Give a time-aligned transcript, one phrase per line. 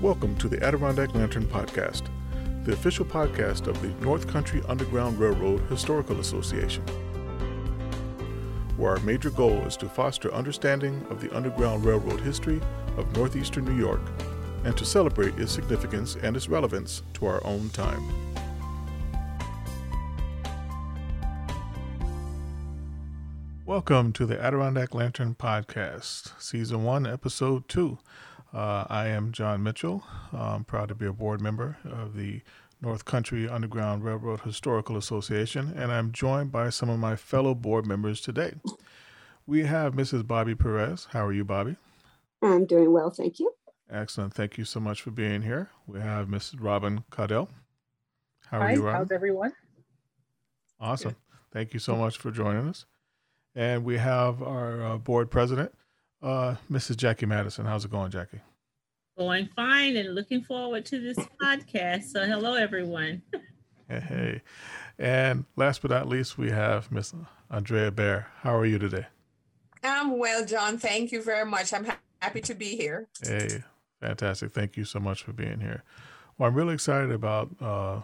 [0.00, 2.08] Welcome to the Adirondack Lantern Podcast,
[2.64, 6.82] the official podcast of the North Country Underground Railroad Historical Association,
[8.76, 12.60] where our major goal is to foster understanding of the Underground Railroad history
[12.96, 14.02] of northeastern New York
[14.64, 18.02] and to celebrate its significance and its relevance to our own time.
[23.64, 27.98] Welcome to the Adirondack Lantern Podcast, Season 1, Episode 2.
[28.54, 30.04] Uh, I am John Mitchell.
[30.32, 32.40] I'm proud to be a board member of the
[32.80, 37.84] North Country Underground Railroad Historical Association, and I'm joined by some of my fellow board
[37.84, 38.54] members today.
[39.44, 40.22] We have Mrs.
[40.22, 41.08] Bobbi Perez.
[41.10, 41.76] How are you, Bobbi?
[42.42, 43.52] I'm doing well, thank you.
[43.90, 44.34] Excellent.
[44.34, 45.70] Thank you so much for being here.
[45.88, 46.56] We have Mrs.
[46.60, 47.48] Robin Caudell.
[48.50, 49.00] How are Hi, you, Robin?
[49.00, 49.52] How's everyone?
[50.78, 51.16] Awesome.
[51.52, 52.86] Thank you so much for joining us.
[53.54, 55.72] And we have our uh, board president,
[56.24, 56.96] uh, Mrs.
[56.96, 57.66] Jackie Madison.
[57.66, 58.40] How's it going, Jackie?
[59.16, 62.04] Going fine and looking forward to this podcast.
[62.04, 63.22] So, hello, everyone.
[63.88, 64.42] Hey, hey.
[64.98, 67.14] And last but not least, we have Miss
[67.50, 68.28] Andrea Baer.
[68.40, 69.06] How are you today?
[69.84, 70.78] I'm well, John.
[70.78, 71.72] Thank you very much.
[71.72, 73.06] I'm ha- happy to be here.
[73.22, 73.62] Hey,
[74.00, 74.52] fantastic.
[74.54, 75.84] Thank you so much for being here.
[76.38, 78.00] Well, I'm really excited about uh,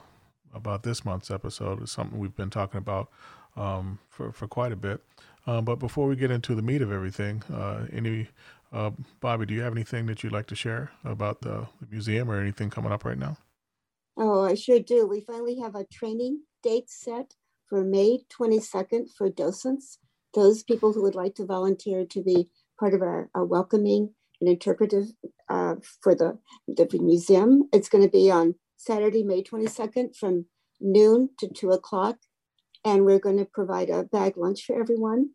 [0.54, 1.80] about this month's episode.
[1.80, 3.08] It's something we've been talking about
[3.56, 5.02] um, for, for quite a bit.
[5.46, 8.28] Um, but before we get into the meat of everything, uh, any
[8.72, 12.40] uh, Bobbi, do you have anything that you'd like to share about the, museum or
[12.40, 13.36] anything coming up right now?
[14.16, 15.06] Oh, I sure do.
[15.06, 17.34] We finally have a training date set
[17.68, 19.98] for May 22nd for docents,
[20.34, 24.48] those people who would like to volunteer to be part of our, our welcoming and
[24.48, 25.06] interpretive
[25.48, 26.38] uh, for the,
[26.68, 27.68] the museum.
[27.72, 30.46] It's going to be on Saturday, May 22nd from
[30.80, 32.18] noon to 2 o'clock
[32.84, 35.30] and we're going to provide a bag lunch for everyone.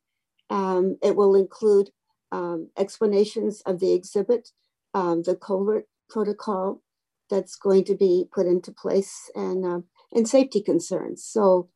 [0.50, 1.90] Um, it will include
[2.32, 4.50] um, explanations of the exhibit,
[4.94, 6.82] um, the COVID protocol
[7.30, 9.80] that's going to be put into place, and uh,
[10.12, 11.24] and safety concerns.
[11.24, 11.70] So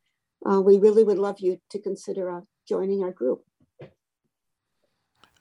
[0.50, 3.44] uh, we really would love you to consider uh, joining our group.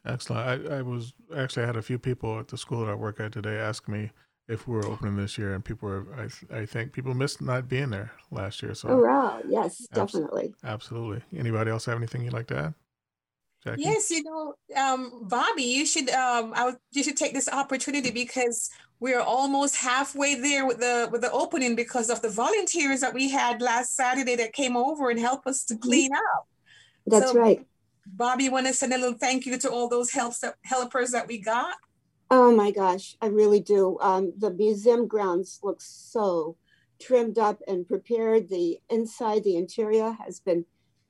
[0.07, 0.71] Excellent.
[0.71, 3.21] I, I was actually I had a few people at the school that I work
[3.21, 4.11] at today ask me
[4.49, 7.69] if we were opening this year, and people were, I, I think people missed not
[7.69, 8.75] being there last year.
[8.75, 9.43] So, oh, wow.
[9.47, 10.55] Yes, abs- definitely.
[10.65, 11.23] Absolutely.
[11.39, 12.75] Anybody else have anything you'd like to add?
[13.63, 13.83] Jackie?
[13.83, 18.11] Yes, you know, um, Bobbi, you should um, I would, you should take this opportunity
[18.11, 18.71] because
[19.01, 23.29] we're almost halfway there with the with the opening because of the volunteers that we
[23.29, 25.89] had last Saturday that came over and helped us to mm-hmm.
[25.89, 26.47] clean up.
[27.07, 27.67] That's so, right.
[28.17, 31.27] Bobbi, want to send a little thank you to all those helps that, helpers that
[31.27, 31.75] we got?
[32.31, 33.99] Oh my gosh, I really do.
[34.01, 36.57] Um, the museum grounds look so
[37.01, 38.49] trimmed up and prepared.
[38.49, 40.67] The inside, the interior has been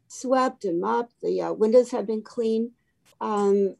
[0.06, 1.14] swept and mopped.
[1.20, 2.70] The uh, windows have been cleaned.
[3.20, 3.74] Um,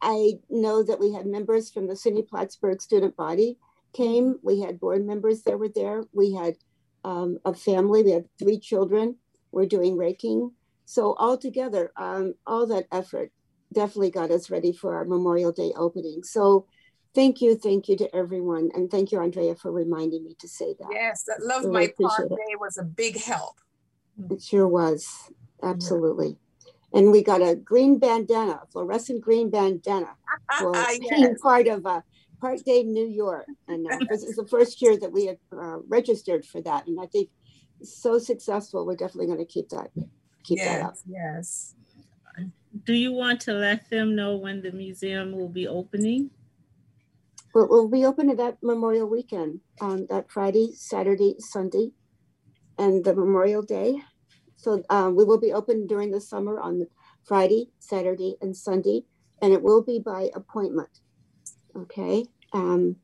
[0.00, 3.58] I know that we had members from the SUNY Plattsburgh student body
[3.92, 4.38] came.
[4.42, 6.04] We had board members that were there.
[6.14, 6.56] We had
[7.04, 8.02] um, a family.
[8.02, 9.16] We had three children.
[9.52, 10.52] We're doing raking.
[10.86, 13.30] So altogether, um, all that effort
[13.72, 16.22] definitely got us ready for our Memorial Day opening.
[16.22, 16.66] So
[17.14, 18.70] thank you, thank you to everyone.
[18.74, 20.88] And thank you, Andrea, for reminding me to say that.
[20.90, 23.60] Yes, that Love My Park Day was a big help.
[24.30, 25.06] It sure was.
[25.62, 26.38] Absolutely.
[26.64, 26.98] Yeah.
[26.98, 30.14] And we got a green bandana, fluorescent green bandana
[30.58, 30.98] for yes.
[31.08, 32.02] being part of a
[32.40, 33.46] Park Day New York.
[33.68, 36.86] And uh, this is the first year that we have uh, registered for that.
[36.86, 37.30] And I think
[37.82, 39.90] so successful, we're definitely going to keep that
[40.44, 40.94] keep yes, that up.
[41.06, 41.74] Yes
[42.84, 46.30] do you want to let them know when the museum will be opening?
[47.54, 51.90] Well, we'll be open at that Memorial Weekend on that Friday, Saturday, Sunday,
[52.78, 54.00] and the Memorial Day.
[54.56, 56.86] So um, we will be open during the summer on
[57.24, 59.04] Friday, Saturday, and Sunday,
[59.42, 60.88] and it will be by appointment.
[61.76, 62.24] Okay.
[62.52, 62.96] Um,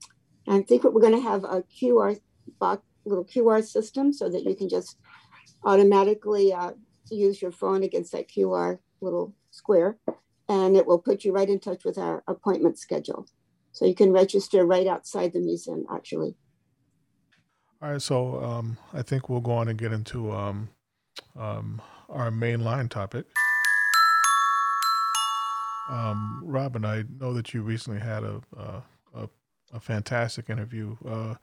[0.49, 2.19] I think we're going to have a QR
[2.59, 4.97] box, little QR system so that you can just
[5.65, 6.73] automatically uh,
[7.11, 9.99] use your phone against that QR little square
[10.49, 13.27] and it will put you right in touch with our appointment schedule.
[13.73, 16.35] So you can register right outside the museum, actually.
[17.83, 20.71] All right, so um, I think we'll go on and get into um,
[21.39, 23.27] um, our main line topic.
[25.91, 28.83] Um, Robin, I know that you recently had a a,
[29.73, 31.35] a fantastic interview uh,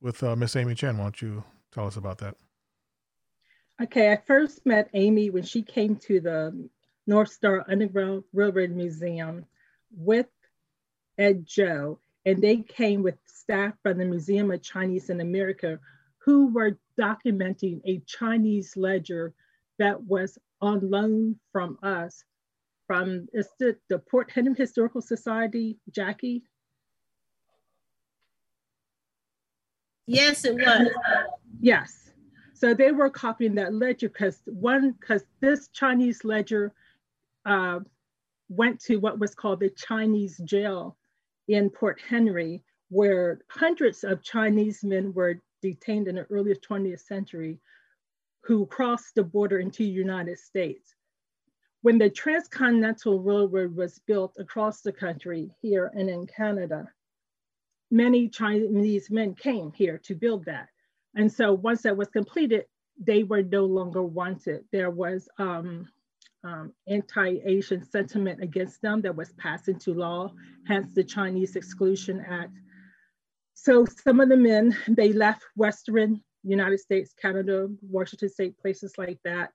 [0.00, 0.98] with uh, Miss Amy Chin.
[0.98, 2.36] Why don't you tell us about that?
[3.82, 6.68] Okay, I first met Amy when she came to the
[7.06, 9.44] North Star Underground Railroad Museum
[9.94, 10.26] with
[11.18, 15.78] Ed Joe, and they came with staff from the Museum of Chinese in America
[16.18, 19.34] who were documenting a Chinese ledger
[19.78, 22.24] that was on loan from us
[22.86, 26.44] from the, the Port Henry Historical Society, Jackie.
[30.06, 30.88] Yes, it was.
[31.60, 32.10] Yes.
[32.54, 36.72] So they were copying that ledger because one, because this Chinese ledger
[37.44, 37.80] uh,
[38.48, 40.96] went to what was called the Chinese jail
[41.48, 47.58] in Port Henry, where hundreds of Chinese men were detained in the early 20th century
[48.42, 50.94] who crossed the border into the United States.
[51.82, 56.88] When the Transcontinental Railroad was built across the country here and in Canada,
[57.90, 60.68] many Chinese men came here to build that.
[61.14, 62.66] And so once that was completed,
[62.98, 64.64] they were no longer wanted.
[64.70, 65.88] There was um,
[66.44, 70.32] um, anti-Asian sentiment against them that was passed into law,
[70.66, 72.56] hence the Chinese Exclusion Act.
[73.54, 79.18] So some of the men, they left Western United States, Canada, Washington State, places like
[79.24, 79.50] that.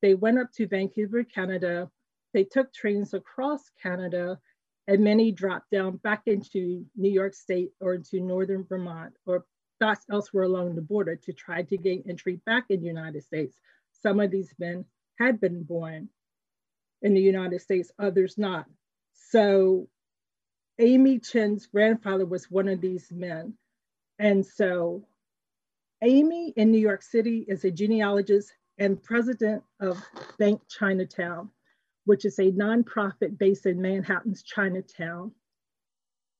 [0.00, 1.90] They went up to Vancouver, Canada.
[2.34, 4.38] They took trains across Canada
[4.86, 9.44] and many dropped down back into New York State or into Northern Vermont or
[9.80, 13.56] thus elsewhere along the border to try to gain entry back in the United States.
[13.92, 14.84] Some of these men
[15.18, 16.08] had been born
[17.02, 18.66] in the United States, others not.
[19.30, 19.88] So
[20.78, 23.54] Amy Chin's grandfather was one of these men.
[24.18, 25.04] And so
[26.02, 30.00] Amy in New York City is a genealogist and president of
[30.38, 31.50] Bank Chinatown,
[32.04, 35.32] which is a nonprofit based in Manhattan's Chinatown.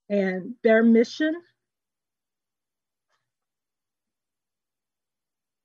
[0.09, 1.35] And their mission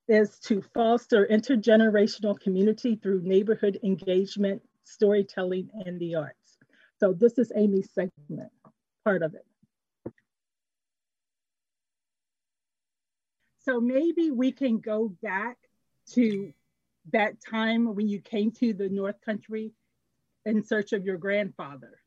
[0.08, 6.58] is to foster intergenerational community through neighborhood engagement, storytelling, and the arts.
[7.00, 8.52] So this is Amy's segment,
[9.04, 9.46] part of it.
[13.66, 15.58] So maybe we can go back
[16.12, 16.54] to
[17.12, 19.72] that time when you came to the North Country
[20.46, 22.00] in search of your grandfather.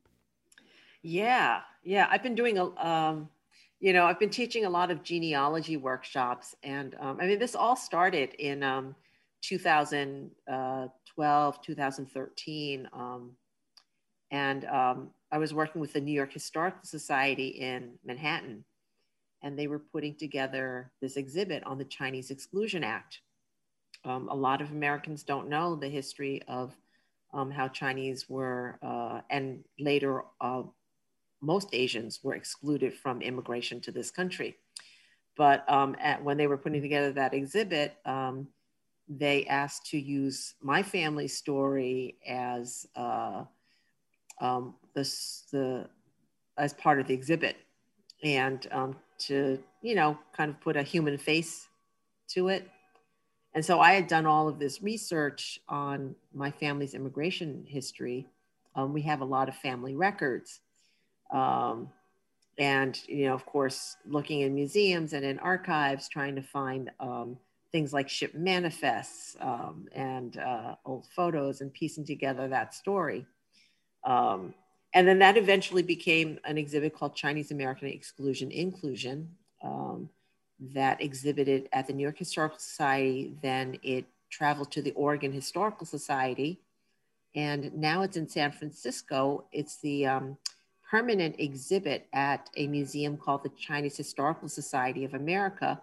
[1.03, 2.09] Yeah, yeah.
[2.11, 3.29] I've been doing a, um,
[3.81, 7.55] you know, I've been teaching a lot of genealogy workshops, and um, I mean, this
[7.55, 8.95] all started in um,
[9.47, 13.31] 2012, 2013, um,
[14.33, 18.65] and um, I was working with the New York Historical Society in Manhattan,
[19.43, 23.21] and they were putting together this exhibit on the Chinese Exclusion Act.
[24.05, 26.75] Um, a lot of Americans don't know the history of
[27.33, 30.63] um, how Chinese were, uh, and later uh,
[31.41, 34.57] most Asians were excluded from immigration to this country.
[35.37, 38.49] But um, at, when they were putting together that exhibit, um,
[39.09, 43.45] they asked to use my family story as uh,
[44.41, 45.89] um, this, the
[46.59, 47.57] as part of the exhibit,
[48.23, 51.69] and um, to, you know, kind of put a human face
[52.29, 52.69] to it.
[53.55, 58.27] And so I had done all of this research on my family's immigration history.
[58.75, 60.61] Um, we have a lot of family records.
[61.31, 61.91] Um,
[62.59, 67.39] and, you know, of course, looking in museums and in archives, trying to find um,
[67.77, 73.27] things like ship manifests um, and uh, old photos and piecing together that story.
[74.03, 74.55] Um,
[74.95, 79.29] and then that eventually became an exhibit called Chinese American Exclusion Inclusion
[79.63, 80.09] um,
[80.73, 83.37] that exhibited at the New York Historical Society.
[83.43, 86.59] Then it traveled to the Oregon Historical Society.
[87.35, 89.45] And now it's in San Francisco.
[89.53, 90.39] It's the um,
[90.91, 95.79] permanent exhibit at a museum called the Chinese Historical Society of America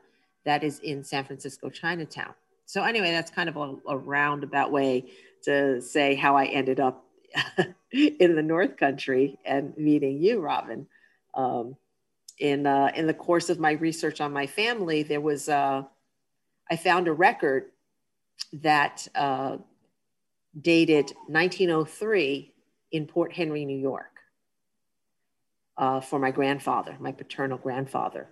[0.45, 2.33] that is in San Francisco, Chinatown.
[2.65, 5.11] So, anyway, that's kind of a, a roundabout way
[5.43, 7.05] to say how I ended up
[7.91, 10.87] in the North Country and meeting you, Robin.
[11.33, 11.75] Um,
[12.39, 15.83] in uh, in the course of my research on my family, there was uh,
[16.69, 17.71] I found a record
[18.53, 19.57] that uh,
[20.59, 22.53] dated 1903
[22.91, 24.19] in Port Henry, New York,
[25.77, 28.27] uh, for my grandfather, my paternal grandfather,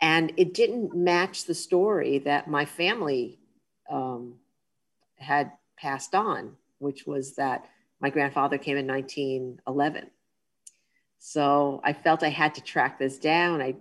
[0.00, 3.38] and it didn't match the story that my family
[3.90, 4.34] um,
[5.16, 7.66] had passed on, which was that
[8.00, 10.10] my grandfather came in 1911.
[11.18, 13.76] So I felt I had to track this down I,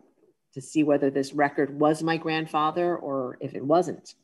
[0.54, 4.16] to see whether this record was my grandfather or if it wasn't.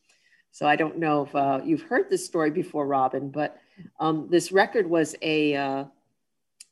[0.51, 3.57] So I don't know if uh, you've heard this story before, Robin, but
[3.99, 5.85] um, this record was a, uh,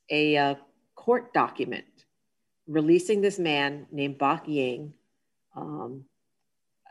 [0.09, 0.55] a uh,
[0.95, 1.85] court document
[2.67, 4.93] releasing this man named Bok Ying
[5.56, 6.06] um,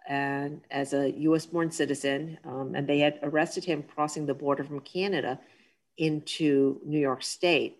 [0.08, 2.38] and as a US born citizen.
[2.44, 5.38] Um, and they had arrested him crossing the border from Canada
[5.98, 7.76] into New York State.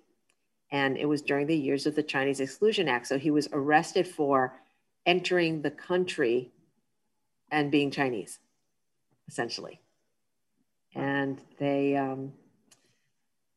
[0.71, 3.07] And it was during the years of the Chinese Exclusion Act.
[3.07, 4.55] So he was arrested for
[5.07, 6.53] entering the country
[7.51, 8.39] and being Chinese,
[9.27, 9.81] essentially.
[10.95, 12.35] And they, um,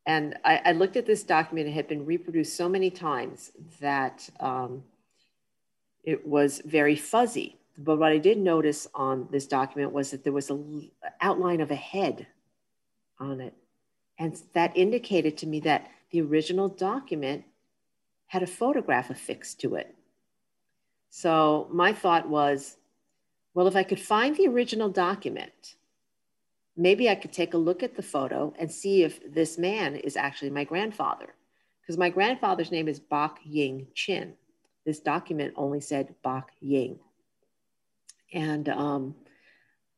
[0.06, 3.51] and I, I, looked at this document, it had been reproduced so many times
[3.82, 4.84] that um,
[6.03, 7.58] it was very fuzzy.
[7.77, 10.91] but what I did notice on this document was that there was an
[11.22, 12.27] outline of a head
[13.20, 13.53] on it.
[14.20, 17.46] And that indicated to me that the original document
[18.27, 19.96] had a photograph affixed to it.
[21.10, 22.77] So my thought was,
[23.53, 25.75] well, if I could find the original document,
[26.77, 30.15] maybe I could take a look at the photo and see if this man is
[30.15, 31.34] actually my grandfather.
[31.81, 34.36] Because my grandfather's name is Bok Ying Chin.
[34.85, 37.00] This document only said Bok Ying
[38.33, 39.15] and um,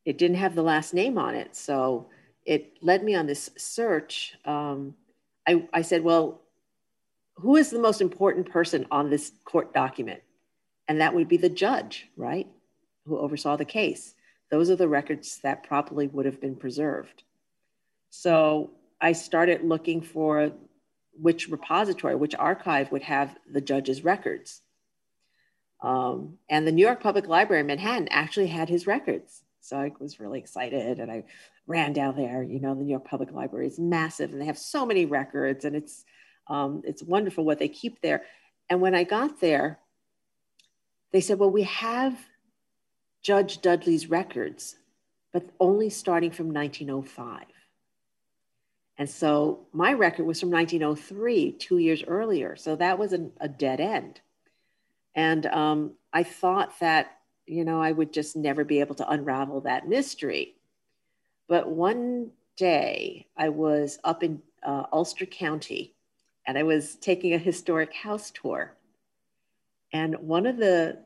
[0.05, 1.55] it didn't have the last name on it.
[1.55, 2.07] So
[2.45, 4.35] it led me on this search.
[4.45, 4.95] Um,
[5.47, 6.41] I, I said, well,
[7.35, 10.21] who is the most important person on this court document?
[10.87, 12.47] And that would be the judge, right?
[13.05, 14.15] Who oversaw the case.
[14.51, 17.23] Those are the records that probably would have been preserved.
[18.09, 18.71] So
[19.01, 20.51] I started looking for
[21.13, 24.62] which repository, which archive would have the judge's records.
[25.83, 29.43] Um, and the New York Public Library in Manhattan actually had his records.
[29.59, 31.25] So I was really excited and I
[31.67, 32.41] ran down there.
[32.41, 35.65] You know, the New York Public Library is massive and they have so many records
[35.65, 36.05] and it's,
[36.47, 38.23] um, it's wonderful what they keep there.
[38.69, 39.79] And when I got there,
[41.11, 42.17] they said, well, we have
[43.21, 44.75] Judge Dudley's records,
[45.31, 47.45] but only starting from 1905.
[48.97, 52.55] And so my record was from 1903, two years earlier.
[52.55, 54.21] So that was an, a dead end.
[55.15, 59.61] And um, I thought that, you know, I would just never be able to unravel
[59.61, 60.55] that mystery.
[61.47, 65.93] But one day I was up in uh, Ulster County
[66.47, 68.75] and I was taking a historic house tour.
[69.91, 70.99] And one of the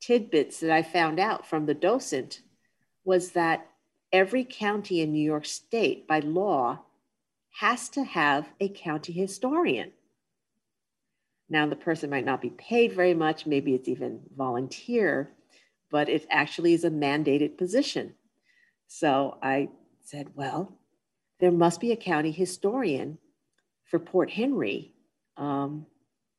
[0.00, 2.42] tidbits that I found out from the docent
[3.04, 3.68] was that
[4.12, 6.80] every county in New York State, by law,
[7.60, 9.92] has to have a county historian.
[11.48, 15.30] Now, the person might not be paid very much, maybe it's even volunteer,
[15.90, 18.14] but it actually is a mandated position.
[18.88, 19.68] So I
[20.02, 20.78] said, well,
[21.38, 23.18] there must be a county historian
[23.84, 24.94] for Port Henry.
[25.36, 25.86] Um,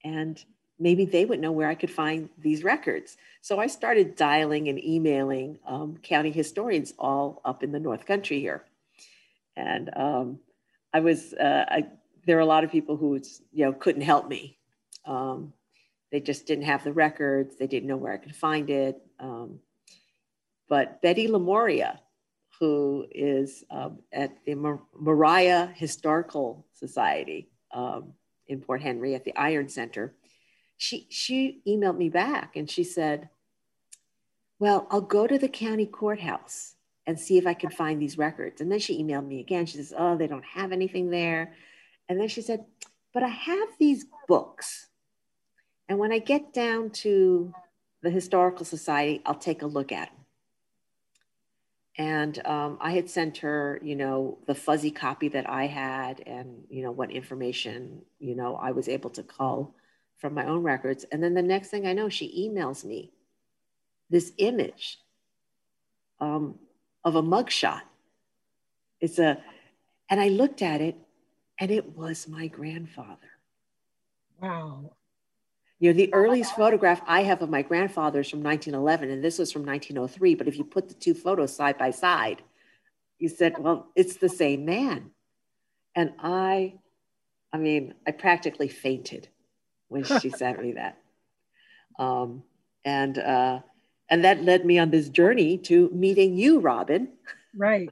[0.04, 0.44] and
[0.80, 3.18] maybe they would know where I could find these records.
[3.42, 8.40] So I started dialing and emailing um, county historians all up in the North Country
[8.40, 8.66] here.
[9.56, 10.40] And um,
[10.94, 11.88] I was, uh, I,
[12.26, 13.20] there are a lot of people who,
[13.52, 14.57] you know, couldn't help me.
[15.08, 15.54] Um,
[16.12, 17.58] they just didn't have the records.
[17.58, 19.02] They didn't know where I could find it.
[19.20, 19.60] Um,
[20.70, 22.00] but Betty Lamoria,
[22.60, 28.14] who is um, at the Mar- Moriah Historical Society um,
[28.48, 30.14] in Port Henry at the Iron Center,
[30.78, 33.30] she, she emailed me back and she said,
[34.60, 38.62] Well, I'll go to the county courthouse and see if I can find these records.
[38.62, 39.66] And then she emailed me again.
[39.66, 41.54] She says, Oh, they don't have anything there.
[42.08, 42.66] And then she said,
[43.14, 44.88] But I have these books
[45.90, 47.54] and when I get down to
[48.02, 50.18] the Historical Society, I'll take a look at them.
[52.00, 56.64] And um, I had sent her, you know, the fuzzy copy that I had and,
[56.70, 59.74] you know, what information, you know, I was able to cull
[60.18, 61.06] from my own records.
[61.12, 63.14] And then the next thing I know, she emails me
[64.10, 65.00] this image
[66.20, 66.60] um,
[67.04, 67.82] of a mugshot.
[69.00, 69.42] It's a,
[70.10, 70.96] and I looked at it
[71.60, 73.32] and it was my grandfather.
[74.40, 74.97] Wow.
[75.80, 79.38] You know, the earliest photograph I have of my grandfather is from 1911, and this
[79.38, 80.34] was from 1903.
[80.36, 82.42] But if you put the two photos side by side,
[83.20, 85.12] you said, well, it's the same man.
[85.96, 86.76] And I,
[87.54, 89.28] I mean, I practically fainted
[89.88, 90.98] when she sent me that.
[92.00, 92.44] Um,
[92.84, 93.60] and, uh,
[94.10, 97.10] and that led me on this journey to meeting you, Robin.
[97.56, 97.90] Right.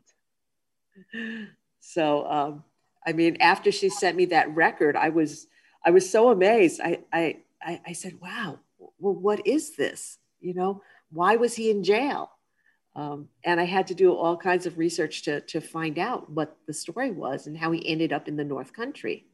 [1.81, 2.63] so, um,
[3.05, 5.45] I mean, after she sent me that record, I was,
[5.85, 6.81] I was so amazed.
[6.81, 10.17] I, I, I, I said, wow, well, what is this?
[10.39, 10.81] You know,
[11.11, 12.31] why was he in jail?
[12.95, 16.57] Um, and I had to do all kinds of research to, to find out what
[16.65, 19.25] the story was and how he ended up in the North Country.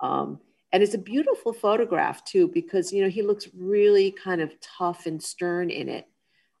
[0.00, 0.40] Um,
[0.72, 5.06] and it's a beautiful photograph too, because, you know, he looks really kind of tough
[5.06, 6.06] and stern in it.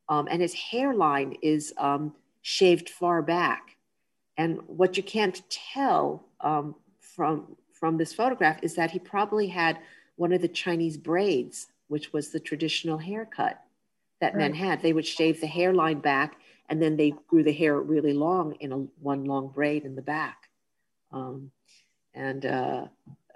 [0.08, 3.76] Um, and his hairline is um, shaved far back.
[4.36, 9.78] And what you can't tell um, from, from this photograph is that he probably had
[10.16, 13.60] one of the Chinese braids, which was the traditional haircut
[14.20, 14.40] that right.
[14.40, 14.82] men had.
[14.82, 16.36] They would shave the hairline back
[16.68, 20.02] and then they grew the hair really long in a one long braid in the
[20.02, 20.48] back.
[21.12, 21.50] Um,
[22.14, 22.86] and uh,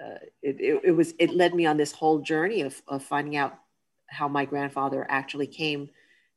[0.02, 3.36] uh, it, it, it, was it led me on this whole journey of, of finding
[3.36, 3.58] out
[4.06, 5.90] how my grandfather actually came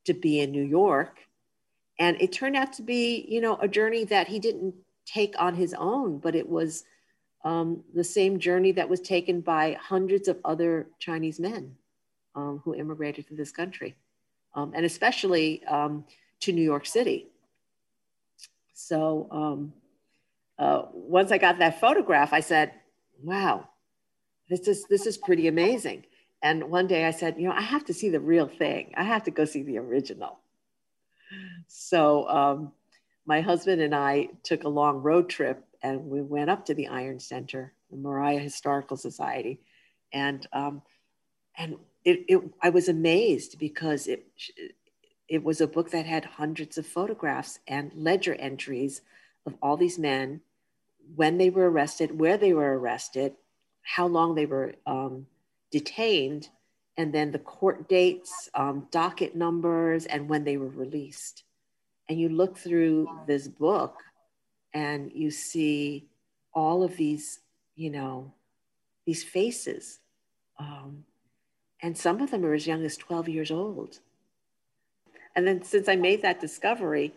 [0.04, 1.18] to be in New York.
[1.98, 4.74] And it turned out to be, you know, a journey that he didn't
[5.06, 6.84] take on his own, but it was
[7.44, 11.76] um, the same journey that was taken by hundreds of other Chinese men
[12.34, 13.94] um, who immigrated to this country.
[14.54, 16.04] um, and especially um,
[16.40, 17.28] to New York City.
[18.74, 19.72] So um,
[20.58, 22.72] uh, once I got that photograph, I said,
[23.22, 23.68] "Wow,
[24.48, 26.04] this is this is pretty amazing."
[26.42, 28.92] And one day I said, "You know, I have to see the real thing.
[28.96, 30.38] I have to go see the original."
[31.68, 32.72] So um,
[33.26, 36.88] my husband and I took a long road trip, and we went up to the
[36.88, 39.60] Iron Center, the Moriah Historical Society,
[40.12, 40.82] and um,
[41.56, 44.26] and it, it I was amazed because it
[45.28, 49.02] it was a book that had hundreds of photographs and ledger entries
[49.46, 50.40] of all these men,
[51.14, 53.34] when they were arrested, where they were arrested,
[53.82, 55.26] how long they were um,
[55.70, 56.48] detained,
[56.96, 61.44] and then the court dates, um, docket numbers, and when they were released.
[62.08, 63.96] And you look through this book
[64.74, 66.08] and you see
[66.52, 67.40] all of these,
[67.76, 68.34] you know,
[69.06, 70.00] these faces.
[70.58, 71.04] Um,
[71.80, 74.00] and some of them are as young as 12 years old.
[75.36, 77.12] And then since I made that discovery,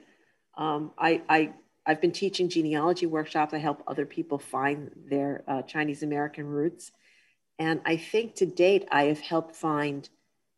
[0.58, 1.54] um, I, I,
[1.86, 3.54] I've been teaching genealogy workshops.
[3.54, 6.92] I help other people find their uh, Chinese American roots.
[7.60, 10.08] And I think to date, I have helped find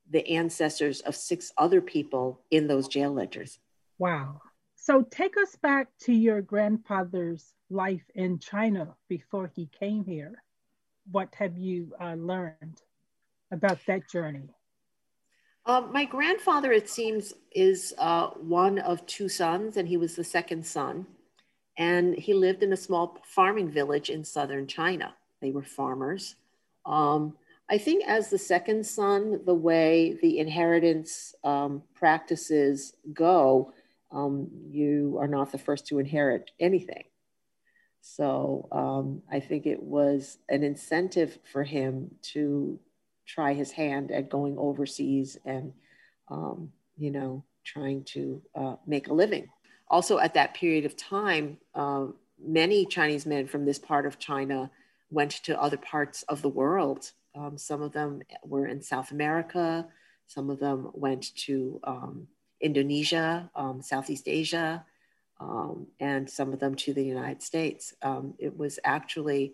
[0.10, 3.60] the ancestors of six other people in those jail ledgers.
[3.98, 4.42] Wow.
[4.90, 10.42] So take us back to your grandfather's life in China before he came here.
[11.12, 12.82] What have you uh, learned
[13.52, 14.50] about that journey?
[15.68, 20.24] Um, my grandfather, it seems, is uh, one of two sons, and he was the
[20.24, 21.06] second son.
[21.78, 25.14] And he lived in a small farming village in southern China.
[25.40, 26.34] They were farmers.
[26.88, 27.38] Um,
[27.70, 33.72] I think, as the second son, the way the inheritance um, practices go,
[34.12, 37.04] um, you are not the first to inherit anything.
[38.02, 42.80] So um, I think it was an incentive for him to
[43.26, 45.74] try his hand at going overseas and,
[46.30, 49.48] um, you know, trying to uh, make a living.
[49.90, 52.06] Also, at that period of time, uh,
[52.42, 54.72] many Chinese men from this part of China
[55.12, 57.12] went to other parts of the world.
[57.36, 59.88] Um, some of them were in South America,
[60.28, 62.28] some of them went to um,
[62.62, 64.86] Indonesia, um, Southeast Asia,
[65.40, 67.94] um, and some of them to the United States.
[68.02, 69.54] Um, it was actually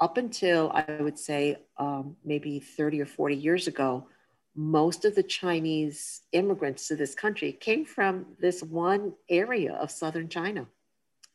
[0.00, 4.06] up until I would say um, maybe 30 or 40 years ago,
[4.54, 10.28] most of the Chinese immigrants to this country came from this one area of southern
[10.28, 10.66] China.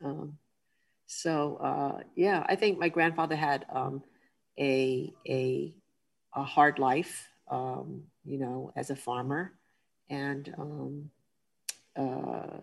[0.04, 0.38] Um,
[1.08, 4.04] so uh, yeah, I think my grandfather had um,
[4.60, 5.74] a, a,
[6.36, 9.57] a hard life, you know, as a farmer,
[10.10, 11.12] and um,
[11.96, 12.58] uh,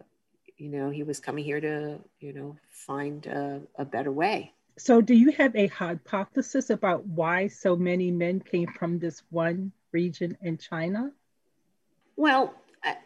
[0.57, 4.53] you know he was coming here to you know find a, a better way.
[4.77, 9.71] So, do you have a hypothesis about why so many men came from this one
[9.93, 11.13] region in China?
[12.17, 12.55] Well,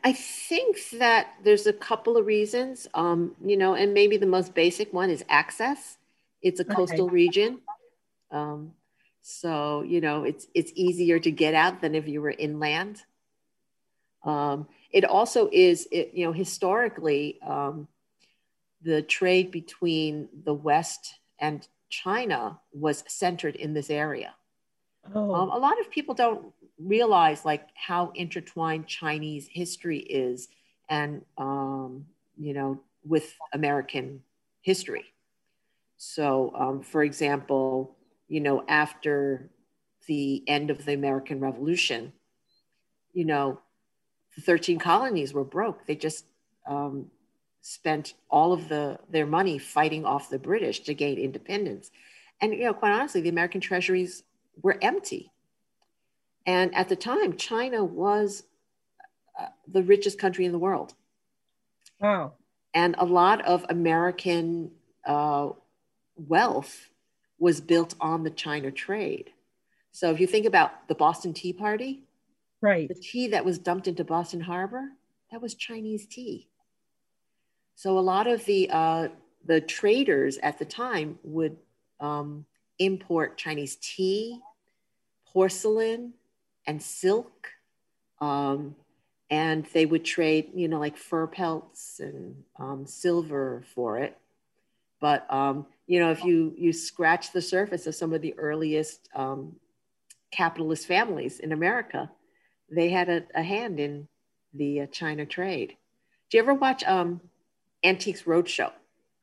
[0.03, 4.55] I think that there's a couple of reasons, um, you know, and maybe the most
[4.55, 5.98] basic one is access.
[6.42, 7.61] It's a coastal region,
[8.31, 8.72] um,
[9.22, 13.03] so you know it's it's easier to get out than if you were inland.
[14.24, 17.88] Um, it also is, it, you know, historically, um,
[18.83, 24.35] the trade between the West and China was centered in this area.
[25.14, 25.35] Oh.
[25.35, 30.48] Um, a lot of people don't realize like how intertwined Chinese history is,
[30.88, 34.22] and um, you know, with American
[34.62, 35.04] history.
[35.96, 37.96] So, um, for example,
[38.28, 39.50] you know, after
[40.07, 42.12] the end of the American Revolution,
[43.12, 43.61] you know,
[44.38, 45.85] the 13 colonies were broke.
[45.87, 46.24] They just
[46.64, 47.11] um,
[47.61, 51.90] spent all of the their money fighting off the British to gain independence.
[52.40, 54.22] And you know, quite honestly, the American treasuries
[54.62, 55.33] were empty.
[56.46, 58.44] And at the time, China was
[59.38, 60.94] uh, the richest country in the world.
[62.01, 62.35] Wow.
[62.72, 64.70] And a lot of American
[65.05, 65.48] uh,
[66.16, 66.90] wealth
[67.40, 69.31] was built on the China trade.
[69.90, 72.05] So if you think about the Boston Tea Party,
[72.61, 74.85] right, the tea that was dumped into Boston Harbor,
[75.31, 76.49] that was Chinese tea.
[77.75, 79.09] So a lot of the uh,
[79.44, 81.57] the traders at the time would
[82.01, 82.44] um,
[82.79, 84.40] import Chinese tea,
[85.27, 86.14] porcelain,
[86.66, 87.49] and silk,
[88.21, 88.75] um,
[89.31, 94.16] and they would trade, you know, like fur pelts and um, silver for it.
[95.01, 99.09] But um, you know, if you you scratch the surface of some of the earliest
[99.14, 99.55] um,
[100.33, 102.11] capitalist families in America,
[102.70, 104.09] they had a, a hand in
[104.54, 105.76] the uh, China trade.
[106.31, 107.20] Do you ever watch um,
[107.85, 108.72] Antiques Roadshow.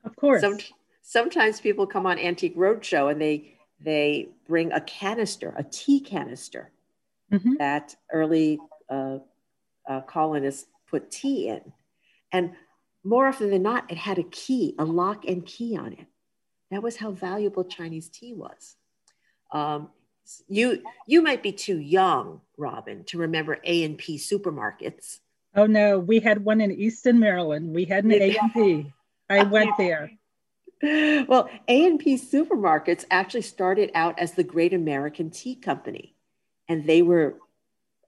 [0.04, 0.42] Of course.
[0.42, 0.58] Some,
[1.02, 6.72] sometimes people come on Antique Roadshow and they they bring a canister, a tea canister,
[7.32, 7.56] mm-hmm.
[7.60, 8.58] that early
[8.90, 9.18] uh,
[9.88, 11.62] uh, colonists put tea in.
[12.32, 12.54] And
[13.04, 16.08] more often than not, it had a key, a lock and key on it.
[16.72, 18.78] That was how valuable Chinese tea was.
[19.52, 19.90] Um,
[20.48, 25.20] you you might be too young, Robin, to remember A and P supermarkets.
[25.56, 27.74] Oh no, we had one in Easton, Maryland.
[27.74, 28.94] We had an A and P.
[29.30, 30.12] I went there.
[30.82, 36.16] Well, A and P supermarkets actually started out as the Great American Tea Company,
[36.68, 37.38] and they were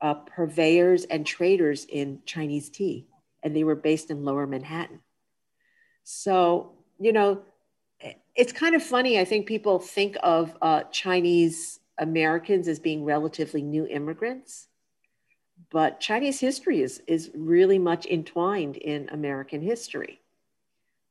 [0.01, 3.08] uh, purveyors and traders in Chinese tea,
[3.41, 4.99] and they were based in Lower Manhattan.
[6.03, 7.43] So you know,
[8.36, 9.19] it's kind of funny.
[9.19, 14.68] I think people think of uh, Chinese Americans as being relatively new immigrants,
[15.72, 20.22] but Chinese history is, is really much entwined in American history.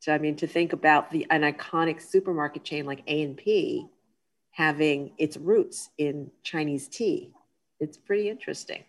[0.01, 3.87] So, I mean, to think about the, an iconic supermarket chain like A&P
[4.51, 7.33] having its roots in Chinese tea,
[7.81, 8.85] it's pretty interesting.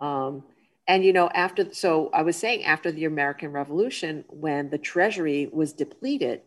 [0.00, 0.44] Um,
[0.86, 5.50] and, you know, after, so I was saying after the American Revolution, when the treasury
[5.52, 6.42] was depleted,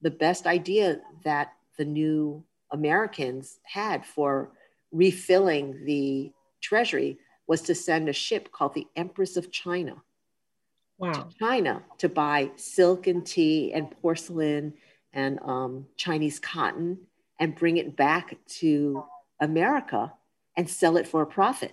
[0.00, 4.50] the best idea that the new Americans had for
[4.92, 10.02] refilling the treasury was to send a ship called the Empress of China
[10.98, 11.12] wow.
[11.12, 14.74] to China to buy silk and tea and porcelain
[15.12, 16.98] and um, Chinese cotton
[17.38, 19.04] and bring it back to
[19.40, 20.12] America
[20.56, 21.72] and sell it for a profit.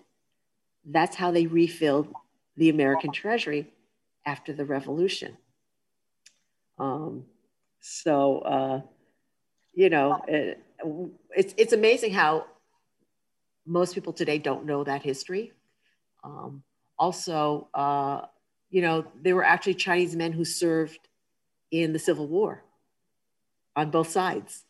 [0.86, 2.14] That's how they refilled
[2.58, 3.72] the American treasury
[4.26, 5.38] after the revolution.
[6.78, 7.26] Um,
[7.80, 8.82] so, uh,
[9.74, 10.62] you know, it,
[11.36, 12.46] it's, it's amazing how
[13.66, 15.52] most people today don't know that history.
[16.24, 16.64] Um,
[16.98, 18.22] also, uh,
[18.70, 21.00] you know, there were actually Chinese men who served
[21.72, 22.64] in the Civil War
[23.76, 24.64] on both sides.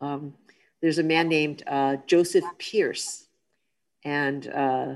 [0.00, 0.34] Um,
[0.80, 3.26] there's a man named uh, Joseph Pierce,
[4.04, 4.94] and uh,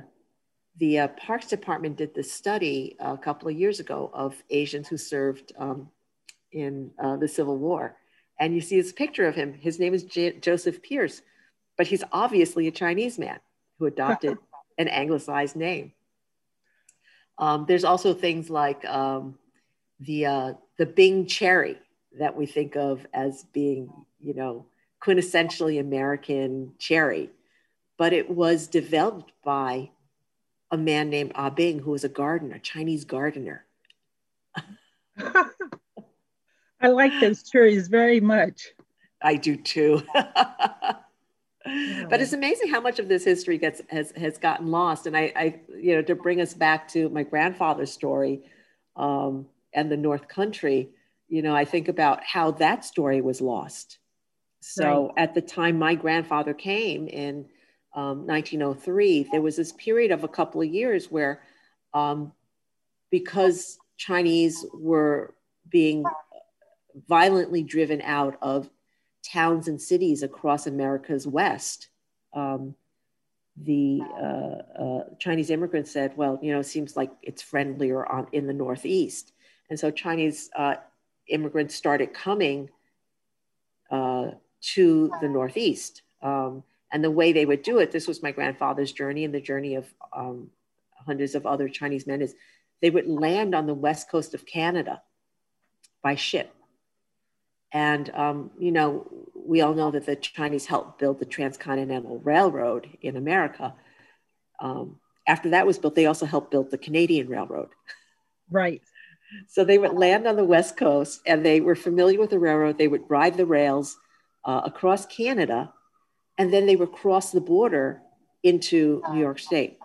[0.79, 4.97] the uh, Parks Department did this study a couple of years ago of Asians who
[4.97, 5.89] served um,
[6.53, 7.97] in uh, the Civil War.
[8.39, 9.55] And you see this picture of him.
[9.55, 11.23] His name is J- Joseph Pierce,
[11.77, 13.41] but he's obviously a Chinese man
[13.79, 14.39] who adopted
[14.79, 15.93] an anglicized name.
[17.39, 19.39] Um, there's also things like um,
[20.01, 21.79] the uh, the Bing cherry
[22.19, 24.67] that we think of as being, you know,
[25.03, 27.31] quintessentially American cherry,
[27.97, 29.91] but it was developed by
[30.71, 33.65] a man named Ah Bing, who was a gardener, a Chinese gardener.
[36.81, 38.69] I like those cherries very much.
[39.23, 40.03] I do too.
[42.09, 45.07] But it's amazing how much of this history gets has has gotten lost.
[45.07, 48.43] And I, I you know, to bring us back to my grandfather's story
[48.97, 50.91] um, and the North Country,
[51.29, 53.99] you know, I think about how that story was lost.
[54.61, 55.25] So right.
[55.25, 57.47] at the time my grandfather came in
[57.95, 61.43] um, 1903, there was this period of a couple of years where,
[61.95, 62.33] um,
[63.11, 65.35] because Chinese were
[65.69, 66.05] being
[67.07, 68.71] violently driven out of
[69.23, 71.89] towns and cities across America's West.
[72.33, 72.75] Um,
[73.57, 78.29] the uh, uh, Chinese immigrants said, well, you know, it seems like it's friendlier on,
[78.33, 79.33] in the Northeast.
[79.69, 80.77] And so Chinese uh,
[81.29, 82.71] immigrants started coming
[83.91, 84.31] uh,
[84.61, 86.03] to the Northeast.
[86.23, 89.41] Um, and the way they would do it, this was my grandfather's journey and the
[89.41, 90.51] journey of um,
[91.07, 92.35] hundreds of other Chinese men, is
[92.81, 95.03] they would land on the west coast of Canada
[96.03, 96.55] by ship.
[97.73, 102.89] And, um, you know, we all know that the Chinese helped build the Transcontinental Railroad
[103.03, 103.75] in America.
[104.61, 107.71] Um, after that was built, they also helped build the Canadian Railroad.
[108.51, 108.83] Right.
[109.47, 112.79] So they would land on the West Coast and they were familiar with the railroad.
[112.79, 113.99] They would ride the rails
[114.43, 115.71] uh, across Canada
[116.39, 118.01] and then they would cross the border
[118.43, 119.79] into New York State.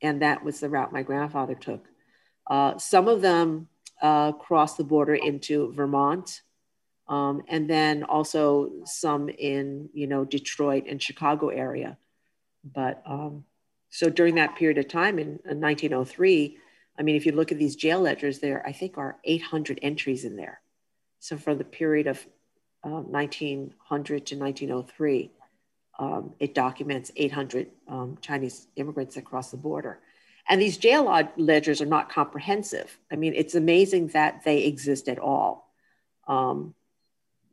[0.00, 1.84] And that was the route my grandfather took.
[2.48, 3.68] Uh, some of them
[4.00, 6.40] uh, crossed the border into Vermont
[7.10, 11.98] um, and then also some in you know Detroit and Chicago area.
[12.64, 13.44] But um,
[13.90, 16.56] so during that period of time in, in 1903,
[16.96, 20.24] I mean, if you look at these jail ledgers, there I think are 800 entries
[20.24, 20.60] in there.
[21.18, 22.24] So for the period of
[22.84, 25.32] um, 1900 to 1903,
[25.98, 29.98] um, it documents 800 um, Chinese immigrants across the border.
[30.48, 32.98] And these jail ledgers are not comprehensive.
[33.12, 35.70] I mean, it's amazing that they exist at all.
[36.26, 36.74] Um,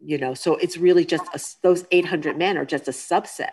[0.04, 3.52] you know so it's really just a, those 800 men are just a subset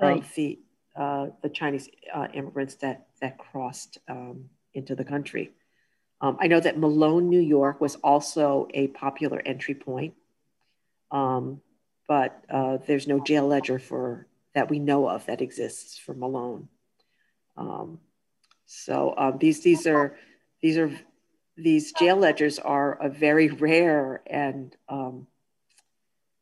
[0.00, 0.22] right.
[0.22, 0.58] of the
[0.96, 5.52] uh, the Chinese uh, immigrants that that crossed um, into the country.
[6.20, 10.14] Um, I know that Malone, New York, was also a popular entry point,
[11.12, 11.60] um,
[12.08, 16.68] but uh, there's no jail ledger for that we know of that exists for Malone.
[17.56, 18.00] Um,
[18.66, 20.16] So um, these these are
[20.60, 20.90] these are
[21.56, 25.26] these jail ledgers are a very rare and um,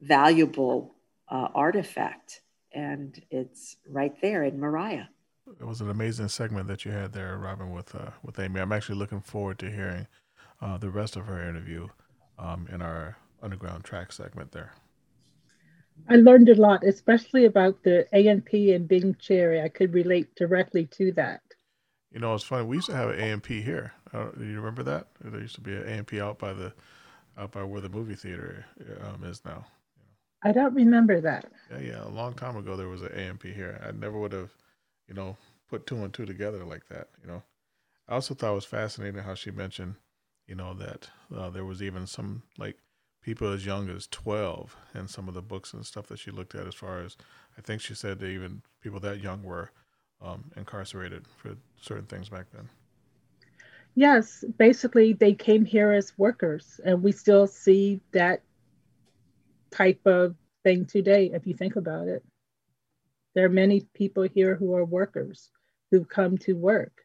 [0.00, 0.94] valuable
[1.28, 5.08] uh, artifact, and it's right there in Moriah.
[5.60, 8.60] It was an amazing segment that you had there, Robin, with uh, with Amy.
[8.60, 10.06] I'm actually looking forward to hearing
[10.60, 11.88] uh, the rest of her interview
[12.38, 14.72] um, in our underground track segment there.
[16.08, 19.62] I learned a lot, especially about the A&P and Bing Cherry.
[19.62, 21.40] I could relate directly to that.
[22.12, 22.64] You know, it's funny.
[22.66, 23.92] We used to have an A&P here.
[24.12, 25.08] Uh, do you remember that?
[25.20, 26.72] There used to be an A&P out by the
[27.38, 28.64] out by where the movie theater
[29.02, 29.66] um, is now.
[30.42, 31.46] I don't remember that.
[31.70, 32.04] Yeah, yeah.
[32.04, 33.80] A long time ago, there was an A&P here.
[33.86, 34.50] I never would have,
[35.08, 35.36] you know,
[35.68, 37.08] put two and two together like that.
[37.22, 37.42] You know,
[38.08, 39.96] I also thought it was fascinating how she mentioned,
[40.46, 42.76] you know, that uh, there was even some like
[43.26, 46.54] people as young as 12 and some of the books and stuff that she looked
[46.54, 47.16] at as far as
[47.58, 49.72] i think she said that even people that young were
[50.22, 52.68] um, incarcerated for certain things back then
[53.96, 58.42] yes basically they came here as workers and we still see that
[59.76, 60.34] type of
[60.64, 62.24] thing today if you think about it
[63.34, 65.50] there are many people here who are workers
[65.90, 67.02] who come to work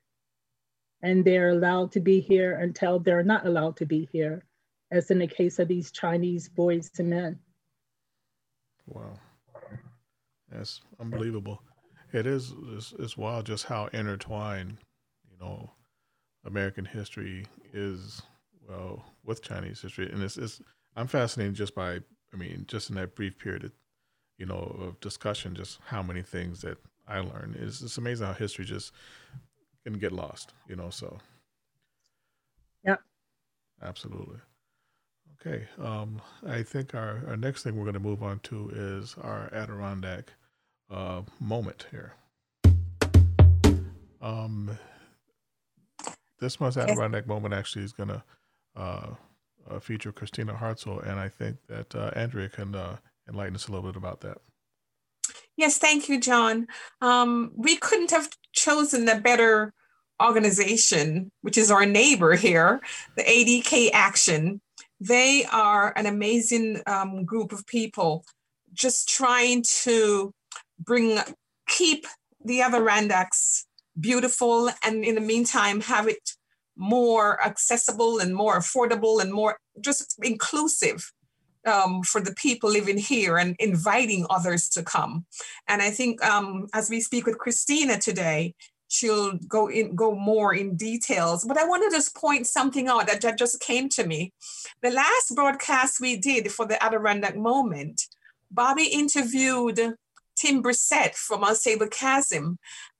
[1.04, 4.46] and they're allowed to be here until they're not allowed to be here
[4.92, 7.40] as in the case of these Chinese boys to men.
[8.88, 9.14] Wow.
[10.52, 11.62] That's unbelievable.
[12.14, 14.78] It is it's, it's wild just how intertwined,
[15.30, 15.72] you know,
[16.46, 18.22] American history is
[18.68, 20.12] well with Chinese history.
[20.12, 20.62] And it's, it's
[20.98, 22.00] I'm fascinated just by
[22.34, 23.72] I mean, just in that brief period of,
[24.38, 27.58] you know, of discussion, just how many things that I learned.
[27.58, 28.94] It's it's amazing how history just
[29.84, 31.17] can get lost, you know, so
[32.86, 32.98] Yeah.
[33.82, 34.38] Absolutely.
[35.39, 39.15] Okay, um, I think our, our next thing we're going to move on to is
[39.22, 40.34] our Adirondack
[40.91, 42.13] uh, moment here.
[44.22, 44.78] Um,
[46.39, 48.24] this month's Adirondack moment actually is going to
[48.76, 49.08] uh,
[49.69, 52.97] uh, feature Kristina Hartzell, and I think that uh, Andrea can uh,
[53.28, 54.38] enlighten us a little bit about that.
[55.58, 56.67] Yes, thank you, John.
[57.02, 59.74] Um, we couldn't have chosen a better
[60.21, 62.82] organization, which is our neighbor here,
[63.15, 64.62] the ADK Action
[65.02, 68.24] they are an amazing um, group of people
[68.71, 70.32] just trying to
[70.80, 71.19] bring,
[71.67, 72.06] keep
[72.45, 73.65] the Adirondacks
[74.00, 76.32] beautiful and in the meantime have it
[76.76, 81.12] more accessible and more affordable and more just inclusive
[81.66, 85.26] um, for the people living here and inviting others to come.
[85.68, 88.56] And I think um, as we speak with Kristina today,
[88.88, 91.46] she'll go in go more in details.
[91.46, 94.34] But i want to just point something out that, that just came to me.
[94.82, 98.08] The last broadcast we did for the adirondack moment
[98.54, 99.80] bobbi interviewed
[100.36, 102.58] tim brissett from Ausable Chasm.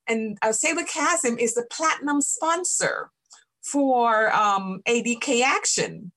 [0.08, 3.12] And Ausable Chasm is the platinum sponsor
[3.64, 6.12] for um, adk action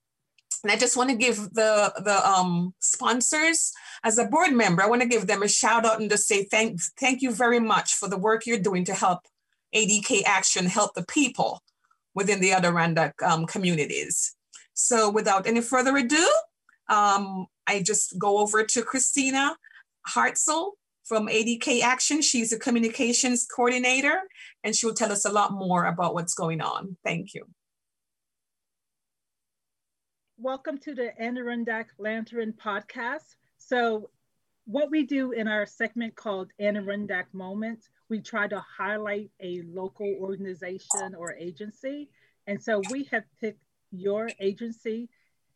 [0.65, 4.83] and I just want to give the the um, sponsors as a board member.
[4.83, 7.61] I want to give them a shout out and just say thank thank you very
[7.61, 9.21] much for the work you're doing to help
[9.75, 11.63] ADK Action help the people
[12.15, 14.35] within the Adirondack um, communities.
[14.73, 16.29] So without any further ado,
[16.89, 19.55] um, I just go over to Kristina
[20.09, 20.73] Hartzell
[21.05, 22.23] from ADK Action.
[22.23, 24.23] She's a communications coordinator,
[24.63, 26.97] and she'll tell us a lot more about what's going on.
[27.05, 27.45] Thank you.
[30.37, 33.37] Welcome to the Adirondack Lantern podcast.
[33.59, 34.11] So
[34.67, 40.15] what we do in our segment called Adirondack Moments we try to highlight a local
[40.21, 42.11] organization or agency.
[42.47, 45.09] And so we have picked your agency,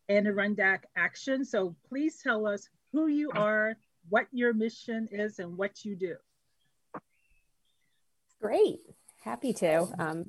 [0.08, 1.44] Adirondack Action.
[1.44, 3.76] So please tell us who you are,
[4.08, 6.16] what your mission is, and what you do.
[8.40, 8.80] Great.
[9.24, 9.88] Happy to.
[9.98, 10.26] Um,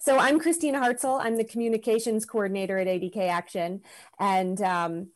[0.00, 1.20] so I'm Kristina Hartzell.
[1.22, 3.82] I'm the communications coordinator at ADK Action.
[4.18, 5.08] And um,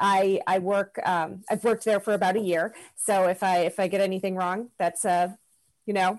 [0.00, 2.74] I, I work, um, I've worked there for about a year.
[2.96, 5.28] So if I, if I get anything wrong, that's, uh,
[5.84, 6.18] you know,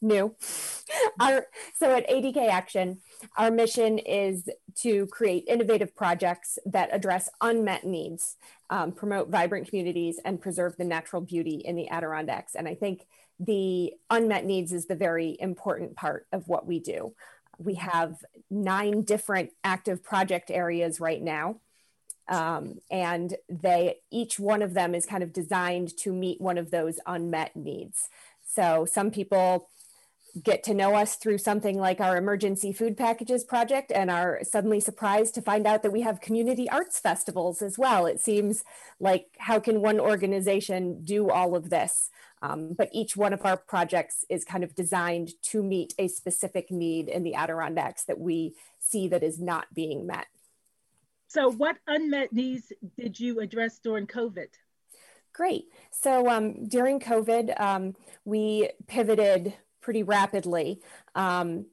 [0.00, 0.34] new.
[1.20, 2.98] our, so at ADK Action,
[3.36, 4.48] our mission is
[4.82, 8.36] to create innovative projects that address unmet needs,
[8.70, 12.54] um, promote vibrant communities, and preserve the natural beauty in the Adirondacks.
[12.54, 13.06] And I think
[13.38, 17.14] the unmet needs is the very important part of what we do.
[17.58, 18.16] We have
[18.50, 21.60] nine different active project areas right now.
[22.28, 26.72] Um, and they each one of them is kind of designed to meet one of
[26.72, 28.08] those unmet needs.
[28.44, 29.68] So some people
[30.42, 34.80] get to know us through something like our emergency food packages project and are suddenly
[34.80, 38.06] surprised to find out that we have community arts festivals as well.
[38.06, 38.64] It seems
[39.00, 42.10] like how can one organization do all of this?
[42.42, 46.70] Um, but each one of our projects is kind of designed to meet a specific
[46.70, 50.26] need in the Adirondacks that we see that is not being met.
[51.28, 54.48] So what unmet needs did you address during COVID?
[55.32, 55.66] Great.
[55.90, 57.94] So um, during COVID, um,
[58.24, 59.54] we pivoted
[59.86, 60.80] pretty rapidly.
[61.14, 61.66] Um,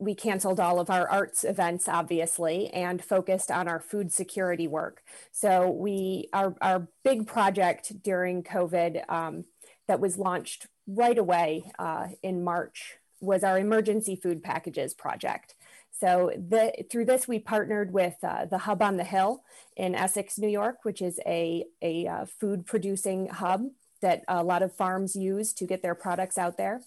[0.00, 5.04] we canceled all of our arts events, obviously, and focused on our food security work.
[5.30, 9.44] So we, our, our big project during COVID um,
[9.86, 15.54] that was launched right away uh, in March was our emergency food packages project.
[15.92, 19.44] So the, through this, we partnered with uh, the Hub on the Hill
[19.76, 23.66] in Essex, New York, which is a, a uh, food producing hub
[24.02, 26.80] that a lot of farms use to get their products out there.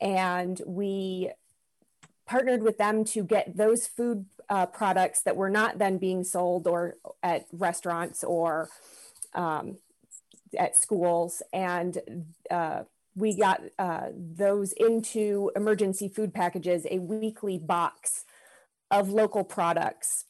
[0.00, 1.30] And we
[2.26, 6.66] partnered with them to get those food uh, products that were not then being sold
[6.66, 8.68] or at restaurants or
[9.34, 9.78] um,
[10.58, 11.42] at schools.
[11.52, 12.82] And uh,
[13.14, 18.24] we got uh, those into emergency food packages, a weekly box
[18.90, 20.24] of local products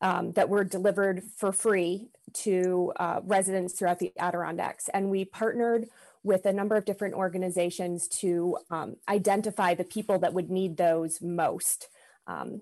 [0.00, 4.88] um, that were delivered for free to uh, residents throughout the Adirondacks.
[4.92, 5.88] And we partnered
[6.28, 11.22] with a number of different organizations to um, identify the people that would need those
[11.22, 11.88] most.
[12.26, 12.60] Um,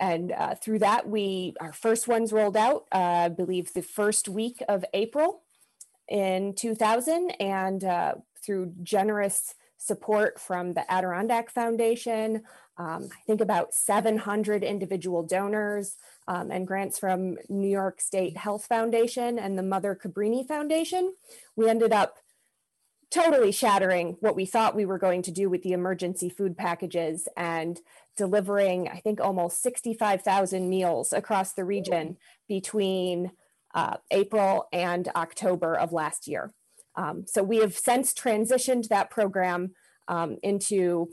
[0.00, 4.28] and uh, through that, we our first ones rolled out, uh, I believe, the first
[4.28, 5.42] week of April
[6.08, 12.42] in 2000, and uh, through generous support from the Adirondack Foundation,
[12.78, 18.66] um, I think about 700 individual donors um, and grants from New York State Health
[18.66, 21.14] Foundation and the Mother Cabrini Foundation.
[21.54, 22.16] We ended up
[23.16, 27.28] totally shattering what we thought we were going to do with the emergency food packages
[27.34, 27.80] and
[28.14, 33.32] delivering, I think, almost 65,000 meals across the region between
[33.74, 36.52] uh, April and October of last year.
[36.94, 39.72] Um, so we have since transitioned that program
[40.08, 41.08] um, into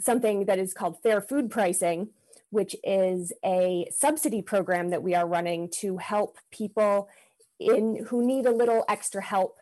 [0.00, 2.08] something that is called fair food pricing,
[2.50, 7.08] which is a subsidy program that we are running to help people
[7.60, 9.56] in who need a little extra help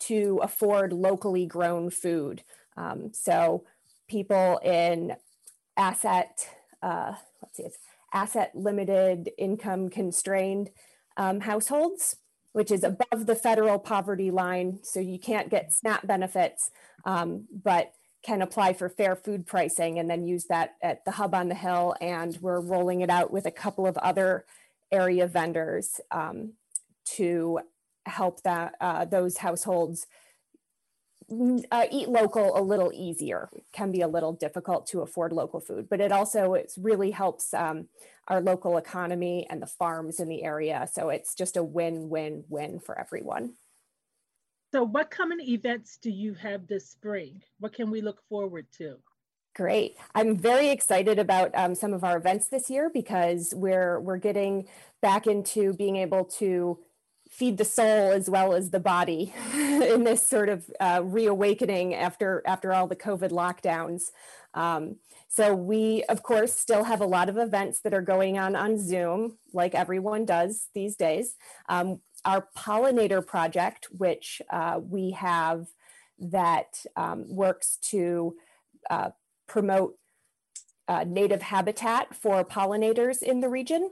[0.00, 2.42] to afford locally grown food.
[2.76, 3.64] Um, so
[4.08, 5.16] people in
[5.76, 6.48] asset,
[6.82, 7.78] uh, let's see, it's
[8.12, 10.70] asset limited income constrained
[11.16, 12.16] um, households,
[12.52, 14.80] which is above the federal poverty line.
[14.82, 16.70] So you can't get SNAP benefits,
[17.04, 21.34] um, but can apply for fair food pricing and then use that at the hub
[21.34, 21.94] on the hill.
[22.00, 24.44] And we're rolling it out with a couple of other
[24.92, 26.54] area vendors um,
[27.16, 27.60] to
[28.06, 30.06] help that uh, those households
[31.70, 33.48] uh, eat local a little easier.
[33.52, 37.12] It can be a little difficult to afford local food, but it also it really
[37.12, 37.86] helps um,
[38.26, 40.88] our local economy and the farms in the area.
[40.92, 43.54] So it's just a win-win-win for everyone.
[44.72, 47.42] So what coming events do you have this spring?
[47.58, 48.96] What can we look forward to?
[49.54, 49.96] Great.
[50.14, 54.68] I'm very excited about um, some of our events this year because we're we're getting
[55.02, 56.78] back into being able to
[57.30, 62.42] feed the soul as well as the body in this sort of uh, reawakening after
[62.44, 64.10] after all the COVID lockdowns.
[64.52, 64.96] Um,
[65.28, 68.78] so we, of course, still have a lot of events that are going on on
[68.78, 71.36] Zoom, like everyone does these days.
[71.68, 75.68] Um, our pollinator project, which uh, we have
[76.18, 78.34] that um, works to
[78.90, 79.10] uh,
[79.46, 79.96] promote
[80.88, 83.88] uh, native habitat for pollinators in the region.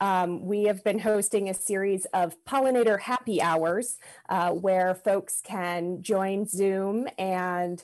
[0.00, 3.98] Um, we have been hosting a series of pollinator happy hours
[4.30, 7.82] uh, where folks can join Zoom and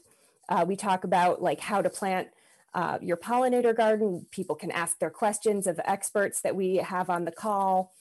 [0.48, 2.28] uh, we talk about like how to plant
[2.72, 4.26] uh, your pollinator garden.
[4.30, 7.92] People can ask their questions of experts that we have on the call.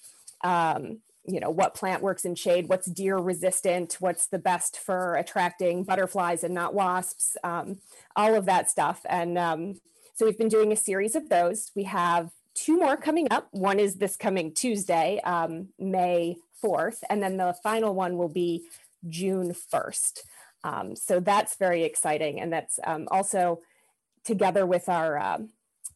[0.43, 5.15] Um, you know, what plant works in shade, what's deer resistant, what's the best for
[5.15, 7.79] attracting butterflies and not wasps, um,
[8.15, 9.01] all of that stuff.
[9.09, 9.81] And um,
[10.13, 11.71] so we've been doing a series of those.
[11.75, 13.47] We have two more coming up.
[13.51, 18.67] One is this coming Tuesday, um, May 4th, and then the final one will be
[19.07, 20.19] June 1st.
[20.63, 22.39] Um, so that's very exciting.
[22.39, 23.61] And that's um, also
[24.23, 25.49] together with our um,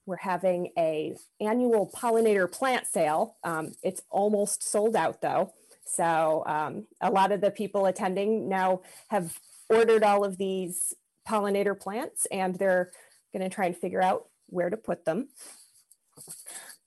[0.06, 3.38] we're having a annual pollinator plant sale.
[3.44, 5.54] Um, it's almost sold out though.
[5.86, 10.94] So um, a lot of the people attending now have ordered all of these
[11.28, 12.92] pollinator plants and they're
[13.34, 15.30] going to try and figure out where to put them.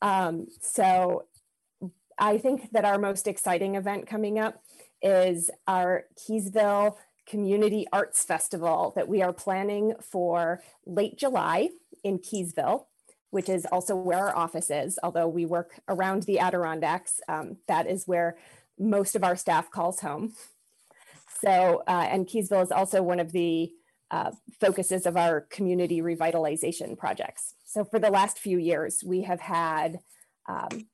[0.01, 1.25] Um, so
[2.19, 4.63] I think that our most exciting event coming up
[5.01, 11.71] is our Keeseville Community Arts Festival that we are planning for late July
[12.05, 12.87] in Keeseville,
[13.31, 14.99] which is also where our office is.
[15.03, 18.37] Although we work around the Adirondacks, um, that is where
[18.79, 20.35] most of our staff calls home.
[21.41, 23.73] So, uh, and Keeseville is also one of the
[24.13, 27.55] uh, focuses of our community revitalization projects.
[27.65, 30.01] So for the last few years, we have had
[30.47, 30.87] um,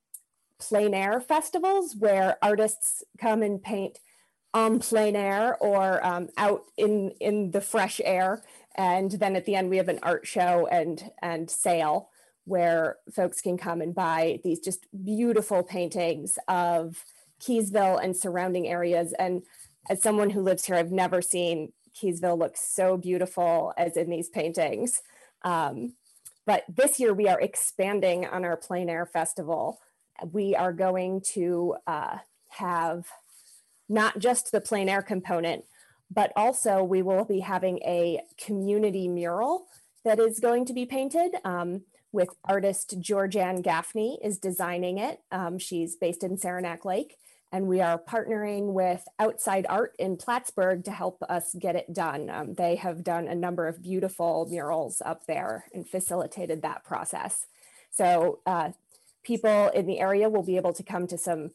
[0.61, 3.99] plein air festivals where artists come and paint
[4.55, 8.43] on plein air or um, out in, in the fresh air.
[8.77, 12.11] And then at the end, we have an art show and, and sale
[12.45, 17.05] where folks can come and buy these just beautiful paintings of
[17.43, 19.13] Keeseville and surrounding areas.
[19.19, 19.43] And
[19.91, 24.29] as someone who lives here, I've never seen Keeseville looks so beautiful as in these
[24.29, 25.03] paintings.
[25.43, 25.95] Um,
[26.47, 29.81] but this year we are expanding on our plein air festival.
[30.33, 32.19] We are going to uh,
[32.49, 33.07] have
[33.89, 35.65] not just the plein air component,
[36.11, 39.67] but also we will be having a community mural
[40.05, 41.83] that is going to be painted um,
[42.13, 45.21] with artist Georgianne Gaffney is designing it.
[45.31, 47.17] Um, she's based in Saranac Lake
[47.51, 52.29] and we are partnering with Outside Art in Plattsburgh to help us get it done.
[52.29, 57.47] Um, they have done a number of beautiful murals up there and facilitated that process.
[57.91, 58.73] So uh,
[59.23, 61.51] people in the area will be able to come to some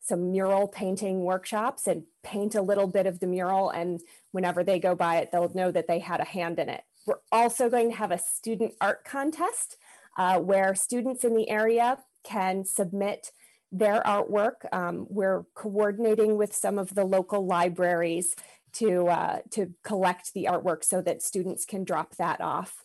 [0.00, 3.70] some mural painting workshops and paint a little bit of the mural.
[3.70, 6.82] And whenever they go by it, they'll know that they had a hand in it.
[7.06, 9.78] We're also going to have a student art contest
[10.18, 13.32] uh, where students in the area can submit
[13.74, 14.72] their artwork.
[14.72, 18.36] Um, we're coordinating with some of the local libraries
[18.74, 22.84] to, uh, to collect the artwork so that students can drop that off.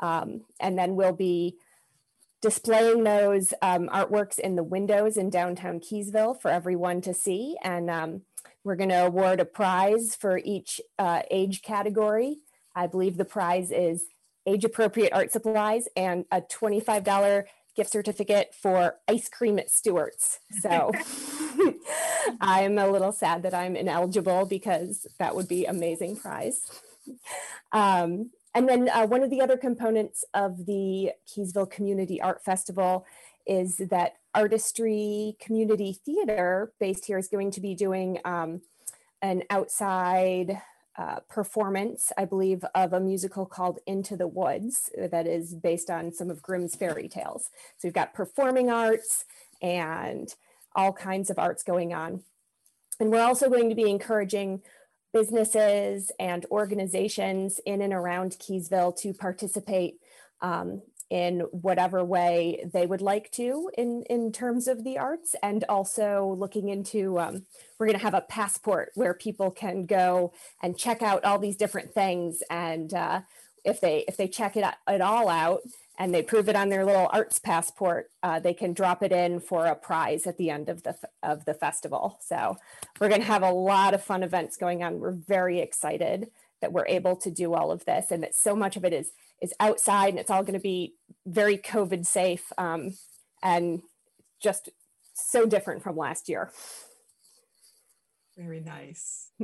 [0.00, 1.56] Um, and then we'll be
[2.40, 7.56] displaying those um, artworks in the windows in downtown Keeseville for everyone to see.
[7.62, 8.22] And um,
[8.64, 12.38] we're going to award a prize for each uh, age category.
[12.74, 14.04] I believe the prize is
[14.46, 20.40] age appropriate art supplies and a $25 gift certificate for ice cream at Stewart's.
[20.60, 20.92] So
[22.40, 26.60] I'm a little sad that I'm ineligible because that would be amazing prize.
[27.72, 33.06] Um, and then uh, one of the other components of the Keeseville Community Art Festival
[33.46, 38.60] is that Artistry Community Theater based here is going to be doing um,
[39.20, 40.60] an outside
[40.98, 46.12] uh, performance, I believe, of a musical called Into the Woods that is based on
[46.12, 47.50] some of Grimm's fairy tales.
[47.78, 49.24] So we've got performing arts
[49.62, 50.34] and
[50.74, 52.22] all kinds of arts going on.
[53.00, 54.62] And we're also going to be encouraging
[55.12, 59.96] businesses and organizations in and around Keeseville to participate
[60.40, 60.82] um,
[61.12, 66.34] in whatever way they would like to in, in terms of the arts and also
[66.38, 67.44] looking into um,
[67.78, 70.32] we're going to have a passport where people can go
[70.62, 73.20] and check out all these different things and uh,
[73.62, 75.60] if they if they check it, it all out
[75.98, 79.38] and they prove it on their little arts passport, uh, they can drop it in
[79.38, 82.18] for a prize at the end of the of the festival.
[82.22, 82.56] So
[82.98, 84.98] we're going to have a lot of fun events going on.
[84.98, 86.30] We're very excited
[86.62, 89.12] that we're able to do all of this, and that so much of it is
[89.42, 90.94] is outside, and it's all going to be
[91.26, 92.94] very COVID safe um,
[93.42, 93.82] and
[94.40, 94.70] just
[95.12, 96.50] so different from last year.
[98.36, 99.28] Very nice.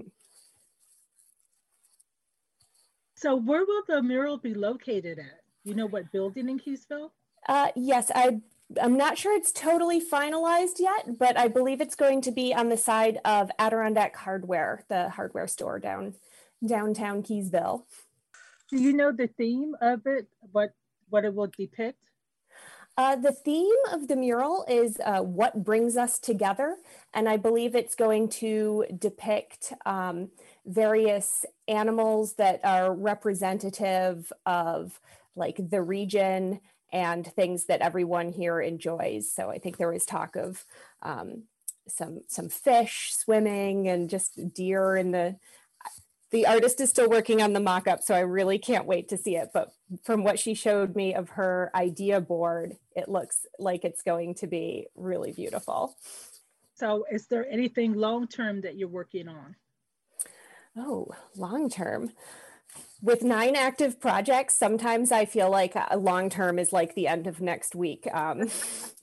[3.21, 5.41] So where will the mural be located at?
[5.65, 7.11] You know what building in Keeseville?
[7.49, 8.41] Uh, yes, I,
[8.81, 12.69] I'm not sure it's totally finalized yet, but I believe it's going to be on
[12.69, 16.15] the side of Adirondack Hardware, the hardware store down
[16.65, 17.83] downtown Keeseville.
[18.71, 20.27] Do you know the theme of it?
[20.53, 20.71] What
[21.09, 21.99] what it will depict?
[22.99, 26.77] Uh, the theme of the mural is uh, what brings us together,
[27.15, 30.31] and I believe it's going to depict um,
[30.67, 35.01] various animals that are representative of
[35.37, 36.61] like the region
[36.93, 39.31] and things that everyone here enjoys.
[39.31, 40.65] So I think there was talk of
[41.03, 41.45] um,
[41.87, 45.37] some some fish swimming and just deer in the
[46.31, 49.37] the artist is still working on the mock-up so i really can't wait to see
[49.37, 49.51] it.
[49.53, 49.73] But
[50.05, 54.47] from what she showed me of her idea board it looks like it's going to
[54.47, 55.97] be really beautiful.
[56.75, 59.57] So is there anything long-term that you're working on?
[60.77, 62.13] Oh long-term.
[63.01, 67.27] With nine active projects, sometimes I feel like a long term is like the end
[67.27, 68.09] of next week.
[68.13, 68.51] Um,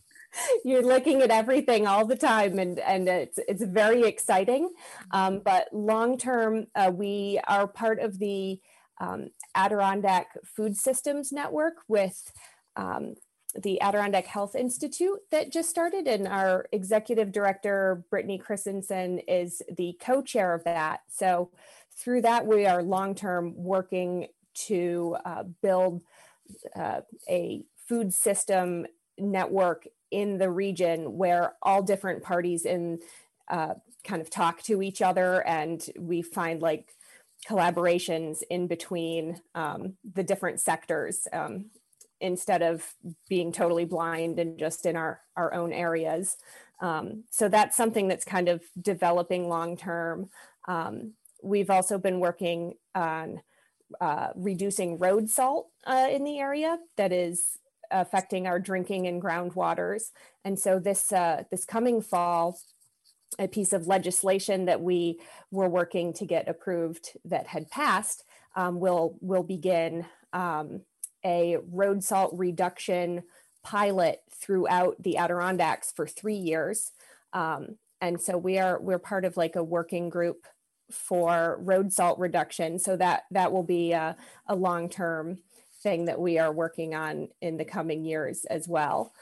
[0.63, 4.69] you're looking at everything all the time, and and it's it's very exciting.
[5.11, 8.59] Um, but long term, uh, we are part of the
[8.99, 12.31] um, Adirondack Food Systems Network with.
[12.75, 13.15] Um,
[13.57, 19.97] the Adirondack Health Institute that just started, and our executive director, Brittany Christensen, is the
[20.01, 21.03] co chair of that.
[21.09, 21.51] So,
[21.95, 24.27] through that, we are long-term working
[24.65, 26.01] to uh, build
[26.75, 28.85] uh, a food system
[29.17, 32.99] network in the region where all different parties in
[33.49, 33.73] uh,
[34.05, 36.93] kind of talk to each other and we find like
[37.45, 41.65] collaborations in between um, the different sectors um,
[42.21, 42.93] instead of
[43.27, 46.37] being totally blind and just in our, our own areas.
[46.79, 50.29] Um, so that's something that's kind of developing long term.
[50.65, 51.11] Um,
[51.43, 53.41] we've also been working on
[53.99, 57.57] uh, reducing road salt uh, in the area that is
[57.91, 60.11] affecting our drinking and groundwaters.
[60.43, 62.59] And so this uh, this coming fall,
[63.39, 65.19] a piece of legislation that we
[65.51, 68.23] were working to get approved that had passed
[68.55, 70.81] um, will will begin um,
[71.25, 73.23] a road salt reduction
[73.63, 76.91] pilot throughout the Adirondacks for three years.
[77.33, 80.45] Um, and so we are we're part of like a working group
[80.91, 82.77] for road salt reduction.
[82.79, 84.15] So that that will be a,
[84.47, 85.39] a long term
[85.85, 89.13] thing that we are working on in the coming years as well.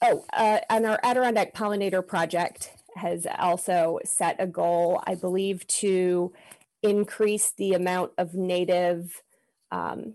[0.00, 6.32] Oh, uh, and our Adirondack Pollinator Project has also set a goal, I believe, to
[6.80, 9.20] increase the amount of native
[9.72, 10.14] um,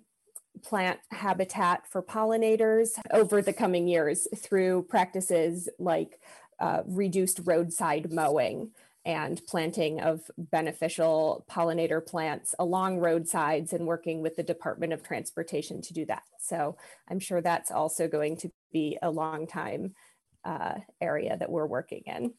[0.63, 6.21] plant habitat for pollinators over the coming years through practices like
[6.59, 8.71] uh, reduced roadside mowing
[9.07, 15.81] and planting of beneficial pollinator plants along roadsides and working with the Department of Transportation
[15.81, 16.23] to do that.
[16.41, 16.75] So
[17.09, 19.95] I'm sure that's also going to be a long time
[20.43, 22.33] uh, area that we're working in.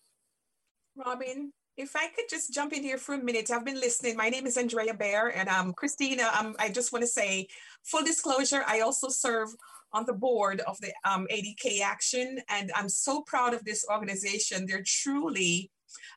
[0.95, 4.19] Robin, if I could just jump in here for a minute, I've been listening.
[4.19, 7.49] My name is Andrea Baer, and um, Kristina, um, I just want to say,
[7.83, 9.49] full disclosure, I also serve
[9.95, 14.67] on the board of the um, ADK Action, and I'm so proud of this organization.
[14.67, 15.71] They're truly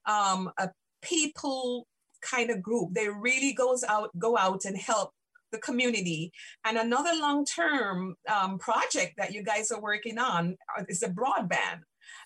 [0.05, 0.69] um, a
[1.01, 1.88] people
[2.22, 2.93] kind of group.
[2.93, 5.11] They really goes out, go out and help
[5.51, 6.32] the community.
[6.65, 10.55] And another long-term um, project that you guys are working on
[10.88, 11.82] is the broadband.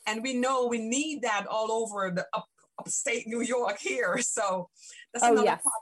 [0.05, 2.45] And we know we need that all over the up
[2.77, 4.19] upstate New York here.
[4.21, 4.69] So
[5.13, 5.61] that's oh, another yes.
[5.63, 5.73] part.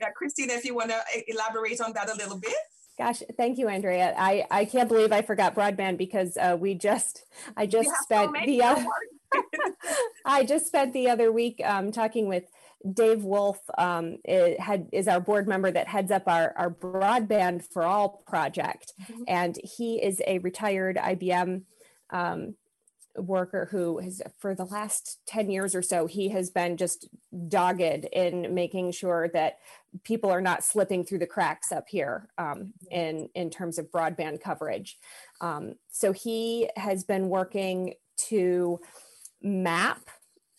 [0.00, 2.52] Yeah, Kristina, if you want to elaborate on that a little bit.
[2.98, 4.14] Gosh, thank you, Andrea.
[4.18, 7.24] I, I can't believe I forgot broadband because uh, we just
[7.56, 8.86] I just spent so the
[10.24, 12.44] I just spent the other week um, talking with
[12.92, 13.58] Dave Wolf.
[13.76, 18.92] Um, had is our board member that heads up our our broadband for all project,
[19.02, 19.22] mm-hmm.
[19.28, 21.62] and he is a retired IBM
[22.10, 22.54] um,
[23.16, 27.08] worker who has for the last 10 years or so he has been just
[27.48, 29.58] dogged in making sure that
[30.04, 34.40] people are not slipping through the cracks up here um, in in terms of broadband
[34.40, 34.96] coverage
[35.40, 38.80] um, so he has been working to
[39.42, 40.08] map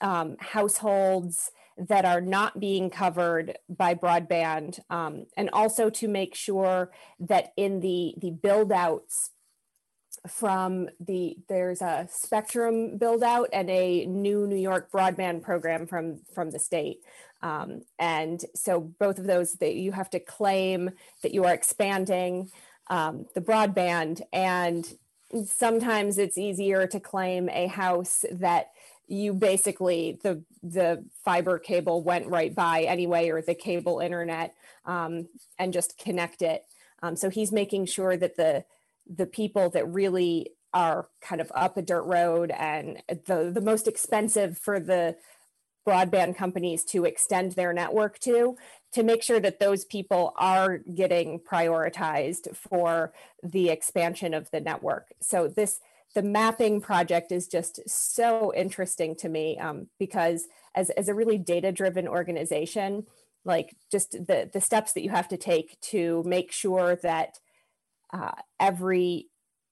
[0.01, 6.91] um, households that are not being covered by broadband um, and also to make sure
[7.19, 9.31] that in the the build outs
[10.27, 16.21] from the there's a spectrum build out and a new new york broadband program from
[16.33, 16.97] from the state.
[17.41, 20.91] Um, and so both of those that you have to claim
[21.23, 22.51] that you are expanding
[22.87, 24.85] um, the broadband and
[25.45, 28.71] sometimes it's easier to claim a house that
[29.07, 34.55] you basically the the fiber cable went right by anyway or the cable internet
[34.85, 35.27] um,
[35.59, 36.65] and just connect it.
[37.03, 38.63] Um, so he's making sure that the
[39.07, 43.87] the people that really are kind of up a dirt road and the, the most
[43.87, 45.15] expensive for the
[45.87, 48.55] broadband companies to extend their network to
[48.93, 55.07] to make sure that those people are getting prioritized for the expansion of the network.
[55.21, 55.79] So this
[56.13, 61.37] the mapping project is just so interesting to me um, because as, as a really
[61.37, 63.05] data driven organization
[63.45, 67.39] like just the the steps that you have to take to make sure that
[68.13, 69.30] uh, every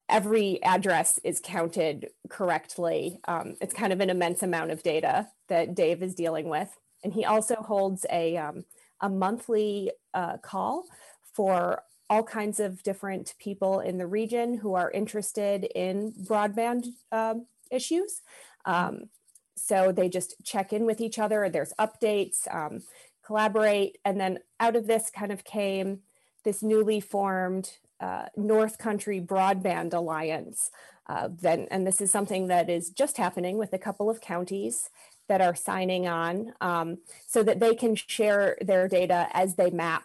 [0.10, 3.20] every address is counted correctly.
[3.28, 6.70] Um, it's kind of an immense amount of data that Dave is dealing with.
[7.04, 8.66] And he also holds a, um,
[9.00, 10.86] a monthly uh, call
[11.34, 17.46] for all kinds of different people in the region who are interested in broadband um,
[17.72, 18.22] issues.
[18.66, 19.10] Um,
[19.56, 22.82] so they just check in with each other, there's updates, um,
[23.26, 24.00] collaborate.
[24.04, 26.00] And then out of this kind of came
[26.44, 30.72] this newly formed uh, North Country Broadband Alliance.
[31.08, 34.90] Uh, then, and this is something that is just happening with a couple of counties
[35.28, 40.04] that are signing on um, so that they can share their data as they map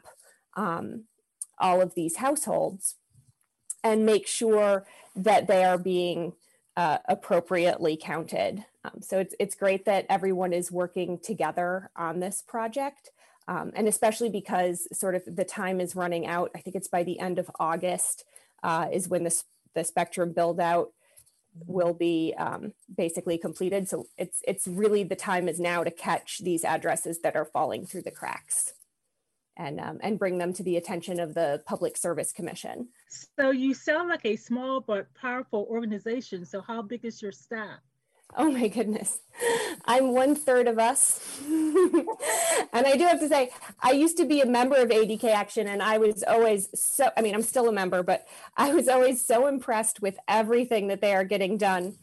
[0.54, 1.04] um,
[1.58, 2.96] all of these households
[3.82, 6.32] and make sure that they are being
[6.76, 8.64] uh, appropriately counted.
[8.84, 13.10] Um, so it's, it's great that everyone is working together on this project.
[13.46, 16.50] Um, and especially because sort of the time is running out.
[16.54, 18.24] I think it's by the end of August
[18.62, 19.42] uh, is when the,
[19.74, 20.92] the spectrum build out
[21.66, 23.88] will be um, basically completed.
[23.88, 27.86] So it's it's really the time is now to catch these addresses that are falling
[27.86, 28.72] through the cracks
[29.56, 32.88] and um, and bring them to the attention of the Public Service Commission.
[33.38, 36.44] So you sound like a small but powerful organization.
[36.44, 37.78] So how big is your staff?
[38.36, 39.18] Oh my goodness.
[39.84, 41.20] I'm one third of us.
[41.46, 42.06] and
[42.72, 43.50] I do have to say,
[43.80, 47.22] I used to be a member of ADK Action and I was always so, I
[47.22, 51.14] mean, I'm still a member, but I was always so impressed with everything that they
[51.14, 51.96] are getting done.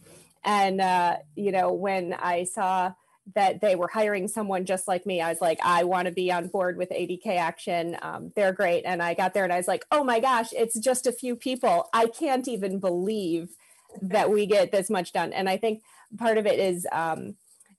[0.44, 2.94] And, uh, you know, when I saw
[3.36, 6.32] that they were hiring someone just like me, I was like, I want to be
[6.32, 7.98] on board with ADK Action.
[8.02, 8.84] Um, they're great.
[8.86, 11.36] And I got there and I was like, oh my gosh, it's just a few
[11.36, 11.90] people.
[11.94, 13.56] I can't even believe
[14.02, 15.34] that we get this much done.
[15.34, 15.84] And I think
[16.18, 17.36] part of it is um,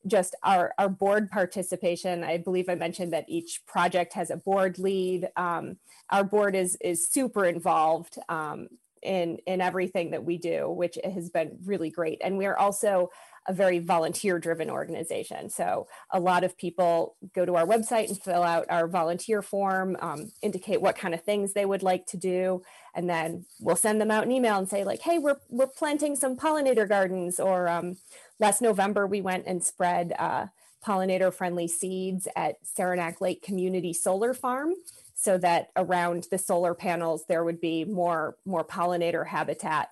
[0.06, 2.24] just our, our board participation.
[2.24, 5.28] I believe I mentioned that each project has a board lead.
[5.36, 5.76] Um,
[6.10, 8.68] our board is, is super involved um,
[9.02, 12.20] in, in everything that we do, which has been really great.
[12.22, 13.10] And we're also
[13.48, 15.50] a very volunteer driven organization.
[15.50, 19.96] So a lot of people go to our website and fill out our volunteer form,
[20.00, 22.62] um, indicate what kind of things they would like to do.
[22.94, 26.14] And then we'll send them out an email and say like, hey, we're, we're planting
[26.14, 27.40] some pollinator gardens.
[27.40, 27.96] Or um,
[28.38, 30.46] last November, we went and spread uh,
[30.86, 34.74] pollinator friendly seeds at Saranac Lake Community Solar Farm
[35.22, 39.88] so that around the solar panels, there would be more, more pollinator habitat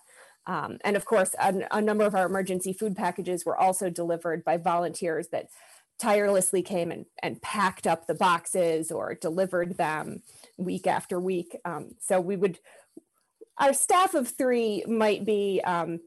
[0.47, 4.45] um, and of course, a, a, number of our emergency food packages were also delivered
[4.45, 5.49] by volunteers that
[6.01, 10.23] tirelessly came and, and packed up the boxes or delivered them
[10.57, 11.57] week after week.
[11.65, 12.59] Um, so we would,
[13.59, 16.01] our staff of three might be, um,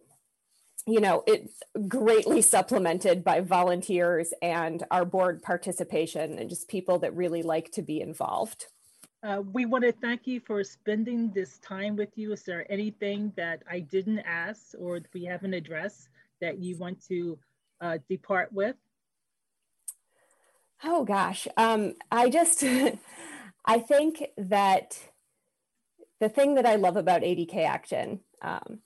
[0.88, 7.16] you know, it's greatly supplemented by volunteers and our board participation and just people that
[7.16, 8.66] really like to be involved.
[9.24, 12.34] Uh, we want to thank you for spending this time with you.
[12.34, 16.10] Is there anything that I didn't ask or we haven't addressed
[16.42, 17.40] that you want to
[17.80, 18.76] uh, depart with?
[20.84, 22.66] Oh gosh, um, I just,
[23.66, 25.00] I think that
[26.20, 28.80] the thing that I love about ADK Action um,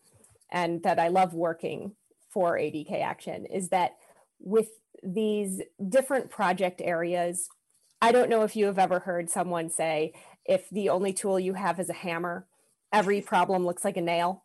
[0.51, 1.95] and that I love working
[2.29, 3.95] for ADK Action is that
[4.39, 4.69] with
[5.01, 7.49] these different project areas,
[8.01, 10.13] I don't know if you have ever heard someone say,
[10.45, 12.45] if the only tool you have is a hammer,
[12.93, 14.43] every problem looks like a nail.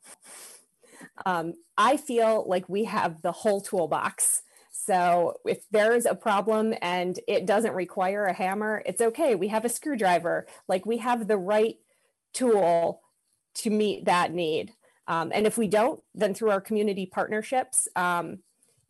[1.26, 4.42] Um, I feel like we have the whole toolbox.
[4.70, 9.34] So if there's a problem and it doesn't require a hammer, it's okay.
[9.34, 10.46] We have a screwdriver.
[10.66, 11.76] Like we have the right
[12.32, 13.02] tool
[13.54, 14.72] to meet that need.
[15.06, 18.38] Um, and if we don't, then through our community partnerships, um,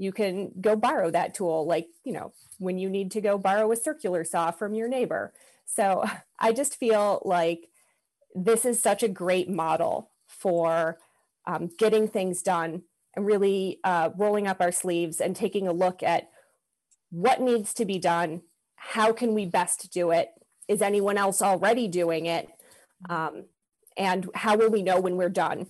[0.03, 1.64] you can go borrow that tool.
[1.64, 5.32] Like, you know, when you need to go borrow a circular saw from your neighbor.
[5.64, 6.05] So
[6.40, 7.68] I just feel like
[8.34, 10.98] this is such a great model for
[11.46, 12.82] um, getting things done
[13.14, 16.30] and really uh, rolling up our sleeves and taking a look at
[17.11, 18.42] what needs to be done.
[18.74, 20.30] How can we best do it?
[20.66, 22.48] Is anyone else already doing it?
[23.09, 23.44] Um,
[23.96, 25.68] and how will we know when we're done?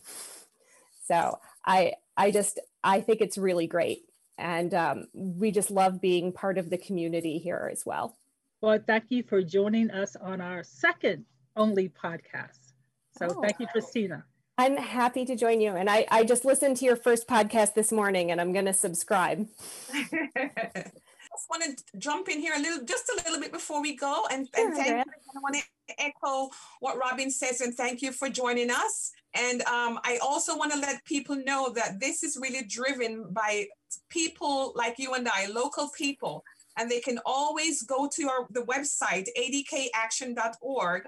[1.06, 4.04] So I, I just, I think it's really great.
[4.38, 8.16] And um, we just love being part of the community here as well.
[8.60, 11.24] Well, thank you for joining us on our second
[11.56, 12.72] only podcast.
[13.18, 13.42] So oh.
[13.42, 14.22] thank you, Kristina.
[14.58, 15.74] I'm happy to join you.
[15.74, 18.72] And I, I just listened to your first podcast this morning and I'm going to
[18.72, 19.48] subscribe.
[21.32, 23.96] I just want to jump in here a little, just a little bit before we
[23.96, 24.26] go.
[24.30, 25.12] And, sure, and thank you.
[25.34, 25.62] I want to
[25.98, 29.12] echo what Robin says and thank you for joining us.
[29.34, 33.68] And um, I also want to let people know that this is really driven by
[34.10, 36.44] people like you and I, local people
[36.76, 41.02] and they can always go to our the website adkaction.org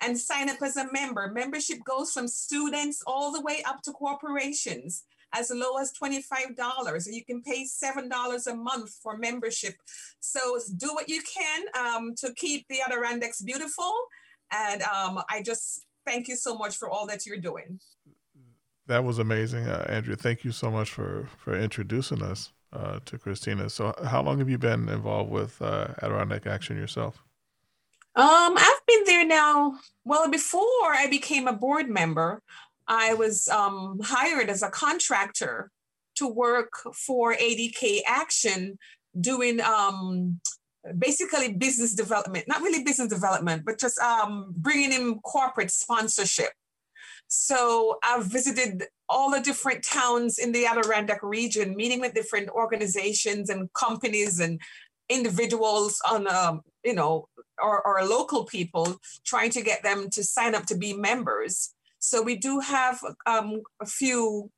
[0.00, 1.30] and sign up as a member.
[1.32, 7.06] Membership goes from students all the way up to corporations as low as $25.
[7.10, 9.74] You can pay $7 a month for membership.
[10.20, 13.92] So do what you can um, to keep the Adirondacks beautiful.
[14.50, 17.80] And um, I just thank you so much for all that you're doing.
[18.86, 20.16] That was amazing, uh, Andrea.
[20.16, 23.70] Thank you so much for, for introducing us uh, to Kristina.
[23.70, 27.22] So, how long have you been involved with uh, Adirondack Action yourself?
[28.14, 29.78] Um, I've been there now.
[30.04, 32.42] Well, before I became a board member,
[32.92, 35.70] I was um, hired as a contractor
[36.16, 38.78] to work for ADK Action,
[39.18, 40.40] doing um,
[40.98, 46.50] basically business development, not really business development, but just um, bringing in corporate sponsorship.
[47.28, 53.48] So I've visited all the different towns in the Adirondack region, meeting with different organizations
[53.48, 54.60] and companies and
[55.08, 57.26] individuals on, um, you know,
[57.62, 61.72] or, our local people, trying to get them to sign up to be members.
[62.02, 64.50] So we do have um, a few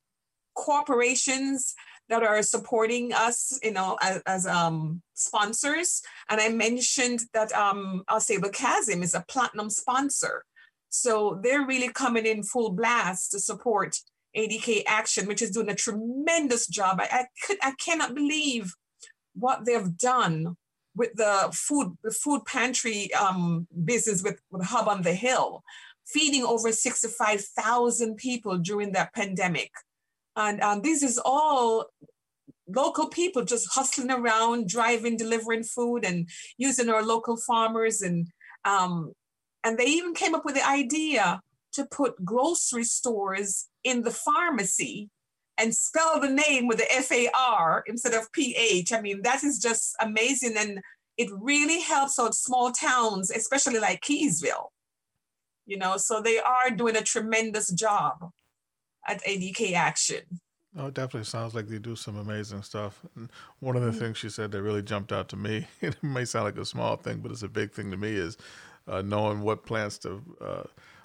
[0.55, 1.75] corporations
[2.09, 6.01] that are supporting us, you know, as, as um, sponsors.
[6.27, 10.43] And I mentioned that um, Ausable Chasm is a platinum sponsor.
[10.89, 13.97] So they're really coming in full blast to support
[14.35, 16.99] ADK Action, which is doing a tremendous job.
[16.99, 18.73] I, I could I cannot believe
[19.35, 20.57] what they've done
[20.95, 25.63] with the food the food pantry um, business with, with Hub on the Hill,
[26.05, 29.71] feeding over 65,000 people during that pandemic.
[30.35, 31.85] And um, this is all
[32.67, 38.01] local people just hustling around, driving, delivering food, and using our local farmers.
[38.01, 38.27] And
[38.65, 39.13] um,
[39.63, 41.41] and they even came up with the idea
[41.73, 45.09] to put grocery stores in the pharmacy
[45.57, 48.91] and spell the name with the F-A-R instead of P-H.
[48.91, 50.55] I mean, that is just amazing.
[50.57, 50.79] And
[51.17, 54.69] it really helps out small towns, especially like Keeseville.
[55.65, 58.31] You know, so they are doing a tremendous job
[59.07, 60.21] at ADK Action.
[60.77, 62.99] Oh, it definitely sounds like they do some amazing stuff.
[63.15, 63.99] And one of the mm-hmm.
[63.99, 66.97] things she said that really jumped out to me, it may sound like a small
[66.97, 68.37] thing, but it's a big thing to me, is
[68.87, 70.63] uh, knowing what plants to, uh,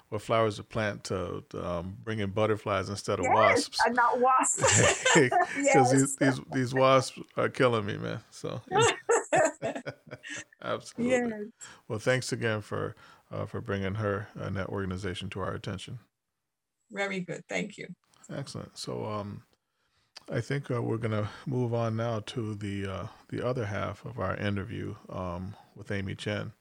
[0.09, 3.79] what flowers to plant to, to um, bring in butterflies instead of yes, wasps.
[3.85, 5.05] And not wasps.
[5.15, 5.91] Because yes.
[5.91, 8.19] these, these, these wasps are killing me, man.
[8.29, 8.59] So,
[10.61, 11.29] absolutely.
[11.29, 11.31] Yes.
[11.87, 12.95] Well, thanks again for
[13.31, 15.99] uh, for bringing her and that organization to our attention.
[16.91, 17.43] Very good.
[17.47, 17.87] Thank you.
[18.29, 18.77] Excellent.
[18.77, 19.43] So, um,
[20.29, 24.05] I think uh, we're going to move on now to the uh, the other half
[24.05, 26.53] of our interview um, with Amy Chin.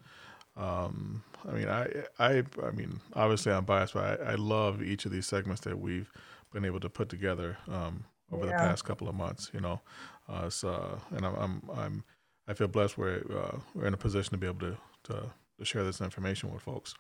[0.57, 1.87] Um, I mean, I,
[2.19, 5.79] I, I mean, obviously I'm biased, but I, I love each of these segments that
[5.79, 6.11] we've
[6.53, 8.53] been able to put together um, over yeah.
[8.53, 9.51] the past couple of months.
[9.55, 9.81] You know,
[10.29, 12.05] uh, so and I'm, I'm, I'm,
[12.49, 15.31] I feel blessed we're uh, we're in a position to be able to to,
[15.61, 16.95] to share this information with folks.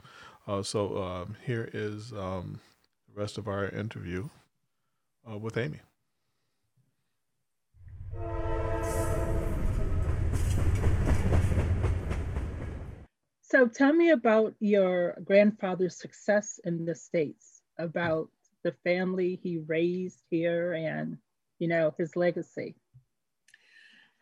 [0.46, 2.60] Uh, so um, here is um,
[3.08, 4.28] the rest of our interview
[5.28, 5.80] uh, with Amy.
[13.40, 18.28] So tell me about your grandfather's success in the States, about
[18.62, 21.16] the family he raised here and,
[21.58, 22.76] you know, his legacy.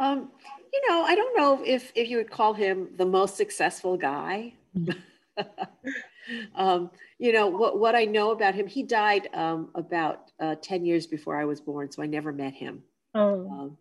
[0.01, 0.31] Um,
[0.73, 4.55] you know, I don't know if, if you would call him the most successful guy.
[6.55, 10.85] um, you know, what, what I know about him, he died um, about uh, 10
[10.85, 12.83] years before I was born, so I never met him.
[13.15, 13.51] Oh.
[13.51, 13.77] Um,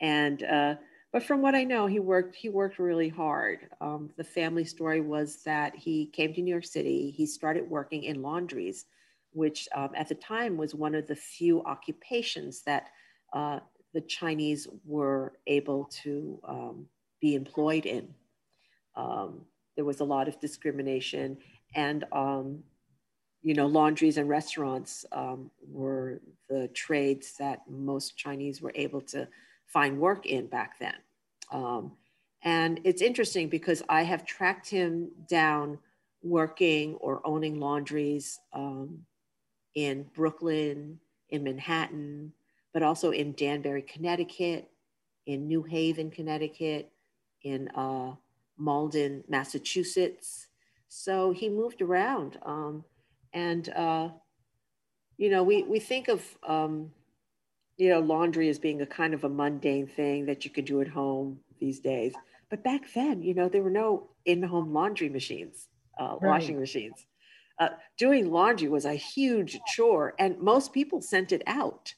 [0.00, 0.74] and uh,
[1.12, 3.70] but from what I know, he worked he worked really hard.
[3.80, 7.10] Um, the family story was that he came to New York City.
[7.10, 8.84] He started working in laundries,
[9.32, 12.90] which um, at the time was one of the few occupations that
[13.32, 13.60] uh,
[13.94, 16.86] the Chinese were able to um,
[17.20, 18.14] be employed in.
[18.96, 19.42] Um,
[19.76, 21.38] there was a lot of discrimination,
[21.74, 22.62] and um,
[23.42, 29.28] you know, laundries and restaurants um, were the trades that most Chinese were able to
[29.66, 30.94] find work in back then.
[31.52, 31.92] Um,
[32.42, 35.78] and it's interesting because I have tracked him down
[36.22, 38.40] working or owning laundries
[39.74, 40.98] in Brooklyn,
[41.30, 42.32] in Manhattan,
[42.72, 44.68] but also in Danbury, Connecticut,
[45.26, 46.90] in New Haven, Connecticut,
[47.42, 48.12] in uh,
[48.56, 50.46] Malden, Massachusetts.
[50.88, 52.38] So he moved around.
[52.42, 52.84] Um,
[53.32, 54.08] and, uh,
[55.16, 56.90] you know, we, we think of um,
[57.78, 60.80] you know, laundry as being a kind of a mundane thing that you could do
[60.80, 62.12] at home these days.
[62.50, 66.28] But back then, you know, there were no in-home laundry machines, uh, right.
[66.28, 67.06] washing machines.
[67.58, 71.94] Uh, doing laundry was a huge chore, and most people sent it out.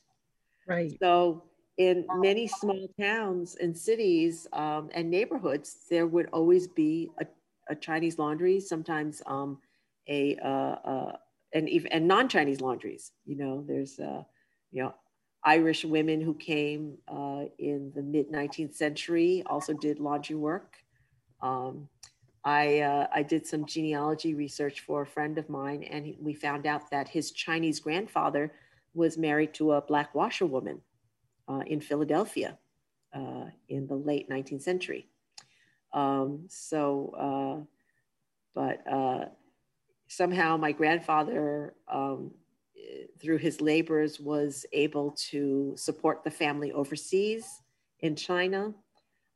[0.70, 0.96] Right.
[1.02, 1.42] So,
[1.78, 7.26] in many small towns and cities um, and neighborhoods, there would always be a,
[7.68, 9.58] a Chinese laundry, sometimes um,
[10.08, 11.12] a uh, uh
[11.52, 13.10] and even and non-Chinese laundries.
[13.24, 14.22] You know, there's uh,
[14.70, 14.94] you know
[15.42, 20.76] Irish women who came uh, in the mid 19th century also did laundry work.
[21.42, 21.88] Um,
[22.44, 26.66] I, uh, I did some genealogy research for a friend of mine, and we found
[26.66, 28.52] out that his Chinese grandfather
[28.94, 30.80] was married to a black washerwoman
[31.48, 32.58] uh, in Philadelphia
[33.14, 35.06] uh, in the late 19th century.
[35.92, 37.64] Um, so, uh,
[38.54, 39.26] but uh,
[40.08, 42.32] somehow my grandfather um,
[43.18, 47.62] through his labors, was able to support the family overseas
[48.00, 48.74] in China.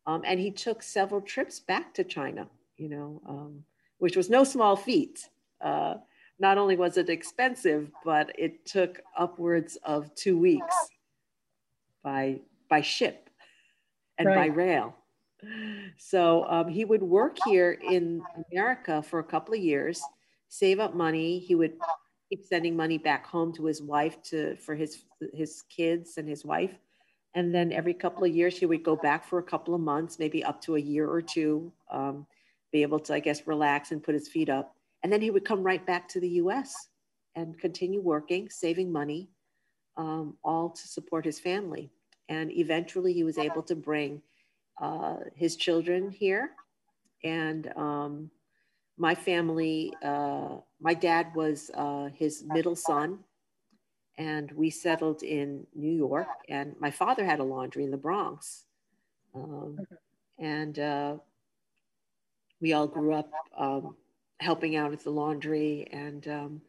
[0.07, 3.65] Um, and he took several trips back to China, you know, um,
[3.99, 5.29] which was no small feat.
[5.61, 5.95] Uh,
[6.39, 10.75] not only was it expensive, but it took upwards of two weeks
[12.03, 13.31] by by ship
[14.19, 14.51] and right.
[14.51, 14.95] by rail.
[15.99, 20.01] so um, he would work here in America for a couple of years,
[20.49, 21.39] save up money.
[21.39, 21.75] He would
[22.31, 26.45] keep sending money back home to his wife to for his his kids and his
[26.45, 26.75] wife.
[27.37, 30.21] And then every couple of years, he would go back for a couple of months,
[30.21, 32.27] maybe up to a year or two, um,
[32.73, 34.77] be able to, I guess, relax and put his feet up.
[35.05, 36.89] And then he would come right back to the US
[37.37, 39.29] and continue working, saving money,
[39.99, 41.91] um, all to support his family.
[42.31, 44.23] And eventually, he was able to bring
[44.81, 46.53] uh, his children here.
[47.23, 48.31] And um,
[48.97, 53.19] my family, uh, my dad was uh, his middle son,
[54.17, 56.29] and we settled in New York.
[56.49, 58.65] And my father had a laundry in the Bronx.
[59.35, 59.79] Um,
[60.39, 61.17] and uh,
[62.63, 63.97] we all grew up um,
[64.41, 66.61] helping out at the laundry and, um,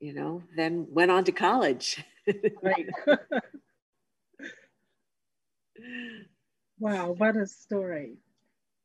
[0.00, 2.04] you know, then went on to college.
[2.62, 2.86] right.
[6.78, 8.18] wow, what a story.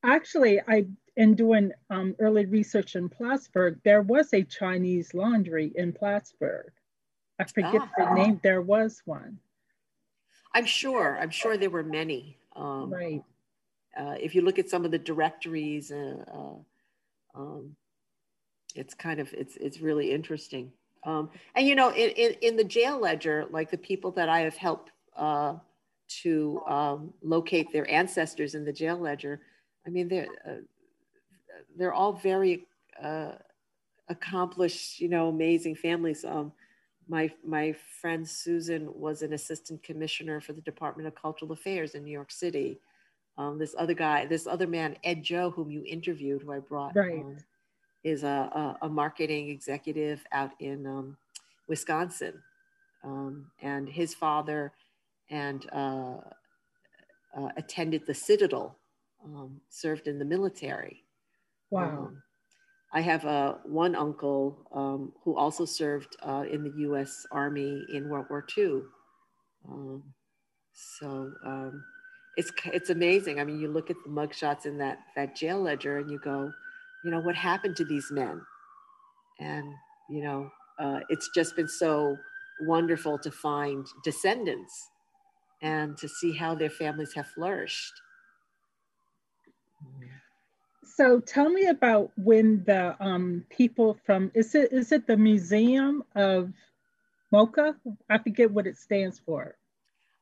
[0.03, 0.85] Actually, I
[1.17, 6.71] in doing um, early research in Plattsburgh, there was a Chinese laundry in Plattsburgh.
[7.39, 7.89] I forget ah.
[7.97, 8.39] the name.
[8.43, 9.37] There was one.
[10.53, 11.17] I'm sure.
[11.19, 12.37] I'm sure there were many.
[12.55, 13.23] Um, right.
[13.97, 17.75] Uh, if you look at some of the directories, uh, uh, um,
[18.75, 20.71] it's kind of it's it's really interesting.
[21.03, 24.41] Um, and you know, in, in, in the jail ledger, like the people that I
[24.41, 25.55] have helped uh,
[26.21, 29.41] to um, locate their ancestors in the jail ledger,
[29.85, 30.61] I mean, they're uh,
[31.77, 32.67] they're all very
[33.01, 33.33] uh,
[34.09, 36.23] accomplished, you know, amazing families.
[36.23, 36.51] Um,
[37.07, 42.03] my my friend Susan was an assistant commissioner for the Department of Cultural Affairs in
[42.03, 42.79] New York City.
[43.37, 46.95] Um, this other guy, this other man, Ed Joe, whom you interviewed, who I brought,
[46.95, 47.21] right.
[47.21, 47.37] Um,
[48.03, 51.17] is a, a, a, marketing executive out in um,
[51.67, 52.33] Wisconsin,
[53.03, 54.73] um, and his father
[55.29, 56.17] and uh,
[57.37, 58.77] uh, attended the Citadel,
[59.23, 61.03] um, served in the military.
[61.69, 61.83] Wow.
[61.83, 62.23] Um,
[62.93, 67.25] I have uh, one uncle um, who also served uh, in the U.S.
[67.31, 68.81] Army in World War II.
[69.67, 70.03] Um,
[70.73, 71.83] so um,
[72.35, 73.39] it's it's amazing.
[73.39, 76.51] I mean, you look at the mugshots in that that jail ledger, and you go,
[77.03, 78.41] you know, what happened to these men?
[79.39, 79.65] And
[80.09, 80.49] you know,
[80.79, 82.17] uh, it's just been so
[82.61, 84.89] wonderful to find descendants
[85.61, 87.93] and to see how their families have flourished.
[90.83, 96.03] So tell me about when the um, people from is it is it the Museum
[96.15, 96.51] of
[97.31, 97.75] MOCA?
[98.09, 99.55] I forget what it stands for.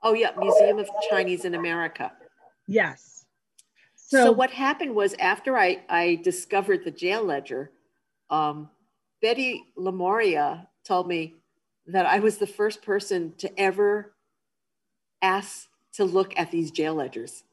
[0.03, 2.11] Oh yeah, Museum of Chinese in America.
[2.67, 3.25] Yes.
[4.09, 7.71] So, so what happened was after I I discovered the jail ledger,
[8.29, 8.69] um,
[9.21, 11.35] Betty Lamoria told me
[11.87, 14.13] that I was the first person to ever
[15.21, 17.43] ask to look at these jail ledgers.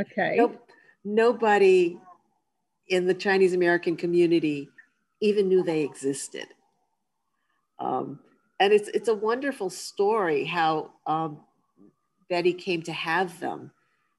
[0.00, 0.36] Okay.
[0.36, 0.68] nope
[1.04, 1.98] nobody
[2.88, 4.68] in the Chinese American community
[5.20, 6.46] even knew they existed.
[7.78, 8.20] Um,
[8.60, 11.40] and it's, it's a wonderful story how um,
[12.28, 13.70] Betty came to have them.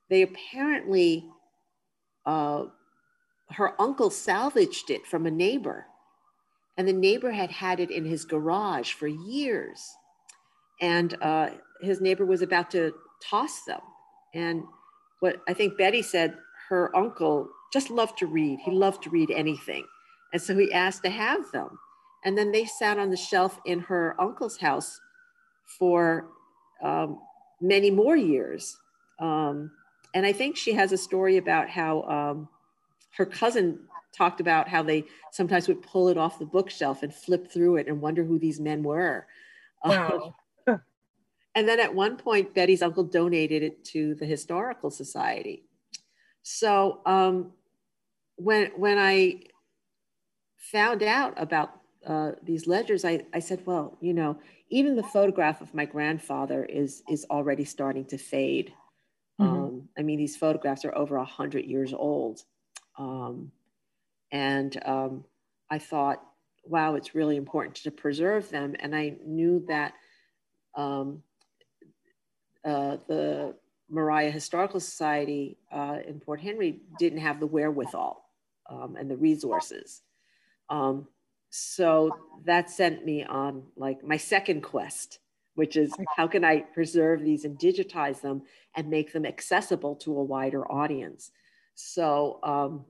[0.09, 1.25] They apparently,
[2.25, 2.65] uh,
[3.51, 5.85] her uncle salvaged it from a neighbor,
[6.77, 9.81] and the neighbor had had it in his garage for years.
[10.81, 11.49] And uh,
[11.81, 13.81] his neighbor was about to toss them.
[14.33, 14.63] And
[15.19, 16.35] what I think Betty said,
[16.69, 18.59] her uncle just loved to read.
[18.63, 19.85] He loved to read anything.
[20.31, 21.77] And so he asked to have them.
[22.23, 24.99] And then they sat on the shelf in her uncle's house
[25.65, 26.27] for
[26.83, 27.19] um,
[27.61, 28.77] many more years.
[29.19, 29.71] Um,
[30.13, 32.49] and I think she has a story about how um,
[33.11, 33.79] her cousin
[34.11, 37.87] talked about how they sometimes would pull it off the bookshelf and flip through it
[37.87, 39.27] and wonder who these men were.
[39.83, 40.35] Wow.
[40.67, 45.63] and then at one point, Betty's uncle donated it to the Historical Society.
[46.41, 47.51] So um,
[48.35, 49.41] when when I
[50.57, 54.39] found out about uh, these ledgers, I, I said, well, you know,
[54.69, 58.73] even the photograph of my grandfather is is already starting to fade.
[59.39, 59.43] Mm-hmm.
[59.43, 62.43] Um, I mean, these photographs are over a hundred years old,
[62.97, 63.51] um,
[64.31, 65.23] and um,
[65.69, 66.21] I thought,
[66.65, 68.75] wow, it's really important to preserve them.
[68.79, 69.93] And I knew that
[70.75, 71.23] um,
[72.65, 73.55] uh, the
[73.89, 78.23] Moriah Historical Society uh, in Port Henry didn't have the wherewithal
[78.69, 80.01] um, and the resources.
[80.69, 81.07] Um,
[81.49, 82.11] so
[82.45, 85.19] that sent me on like my second quest,
[85.59, 88.43] which is how can I preserve these and digitize them
[88.77, 91.31] and make them accessible to a wider audience?
[91.75, 92.85] So um,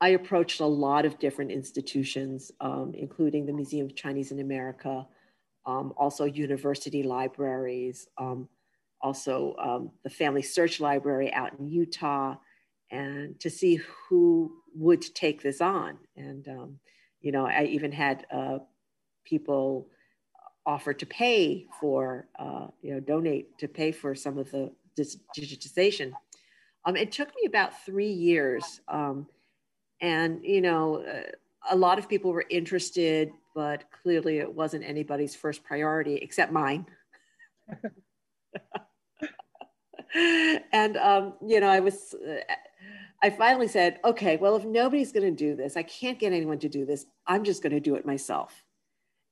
[0.00, 5.06] I approached a lot of different institutions, um, including the Museum of Chinese in America,
[5.64, 8.48] um, also university libraries, um,
[9.00, 12.34] also um, the Family Search Library out in Utah,
[12.90, 13.76] and to see
[14.08, 15.98] who would take this on.
[16.16, 16.80] And, um,
[17.20, 18.58] you know, I even had uh,
[19.24, 19.86] people
[20.66, 26.12] offer to pay for, uh, you know, donate to pay for some of the digitization.
[26.84, 28.80] Um, it took me about three years.
[28.88, 29.26] Um,
[30.00, 31.30] and, you know, uh,
[31.70, 36.86] a lot of people were interested, but clearly it wasn't anybody's first priority except mine.
[40.72, 42.40] and, um, you know, I was, uh,
[43.22, 46.58] I finally said, okay, well, if nobody's going to do this, I can't get anyone
[46.58, 47.06] to do this.
[47.26, 48.64] I'm just going to do it myself.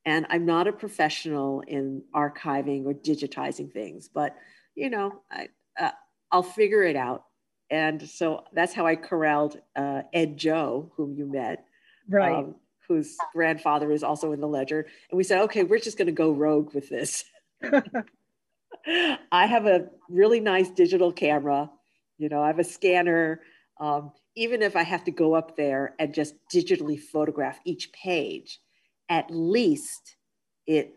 [0.05, 4.35] And I'm not a professional in archiving or digitizing things, but
[4.75, 5.49] you know, I,
[5.79, 5.91] uh,
[6.33, 7.25] I'll figure it out.
[7.71, 11.65] And so that's how I corralled uh, Ed Joe, whom you met,
[12.09, 12.37] right?
[12.37, 12.57] Um,
[12.89, 14.85] whose grandfather is also in the ledger.
[15.11, 17.25] And we said, okay, we're just going to go rogue with this.
[17.63, 21.71] I have a really nice digital camera.
[22.19, 23.43] You know, I have a scanner.
[23.79, 28.59] Um, even if I have to go up there and just digitally photograph each page,
[29.11, 30.17] at least
[30.67, 30.95] it,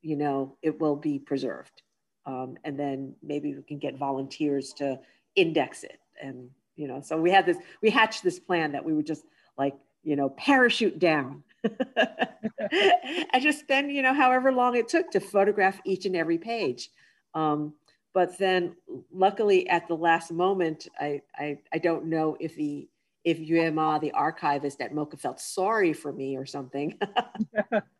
[0.00, 1.82] you know, it will be preserved.
[2.26, 4.98] Um, and then maybe we can get volunteers to
[5.36, 5.98] index it.
[6.22, 9.24] And, you know, so we had this, we hatched this plan that we would just
[9.58, 9.74] like,
[10.04, 11.42] you know, parachute down
[11.96, 16.90] and just spend, you know, however long it took to photograph each and every page.
[17.34, 17.74] Um,
[18.12, 18.76] but then
[19.12, 22.88] luckily at the last moment, I, I, I don't know if the
[23.24, 26.98] if Yue Ma, the archivist at MOCA, felt sorry for me or something.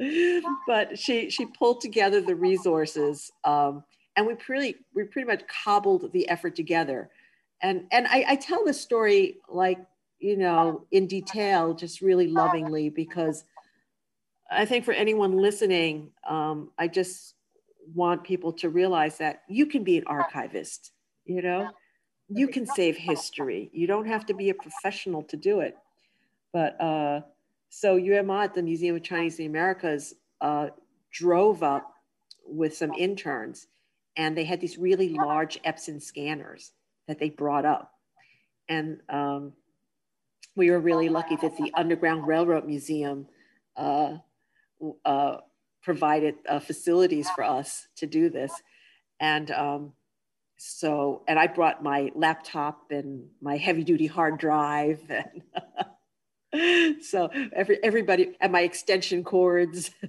[0.66, 3.84] but she she pulled together the resources, um,
[4.16, 7.10] and we pretty we pretty much cobbled the effort together.
[7.62, 9.78] And and I, I tell the story like
[10.18, 13.44] you know in detail, just really lovingly because
[14.50, 17.34] I think for anyone listening, um, I just
[17.94, 20.92] want people to realize that you can be an archivist.
[21.26, 21.70] You know,
[22.32, 23.70] you can save history.
[23.72, 25.76] You don't have to be a professional to do it.
[26.52, 27.20] But uh,
[27.68, 30.68] so Yue Ma at the Museum of Chinese in the Americas uh,
[31.10, 31.92] drove up
[32.46, 33.66] with some interns
[34.16, 36.72] and they had these really large Epson scanners
[37.06, 37.92] that they brought up.
[38.68, 39.52] And um,
[40.56, 43.26] we were really lucky that the Underground Railroad Museum
[43.76, 44.14] uh,
[45.04, 45.36] uh
[45.82, 48.52] provided uh, facilities for us to do this.
[49.20, 49.92] And um,
[50.62, 55.42] so and i brought my laptop and my heavy duty hard drive and
[57.00, 59.90] so every everybody and my extension cords.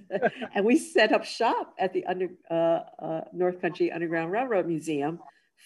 [0.53, 5.19] And we set up shop at the under uh, uh, north country underground railroad museum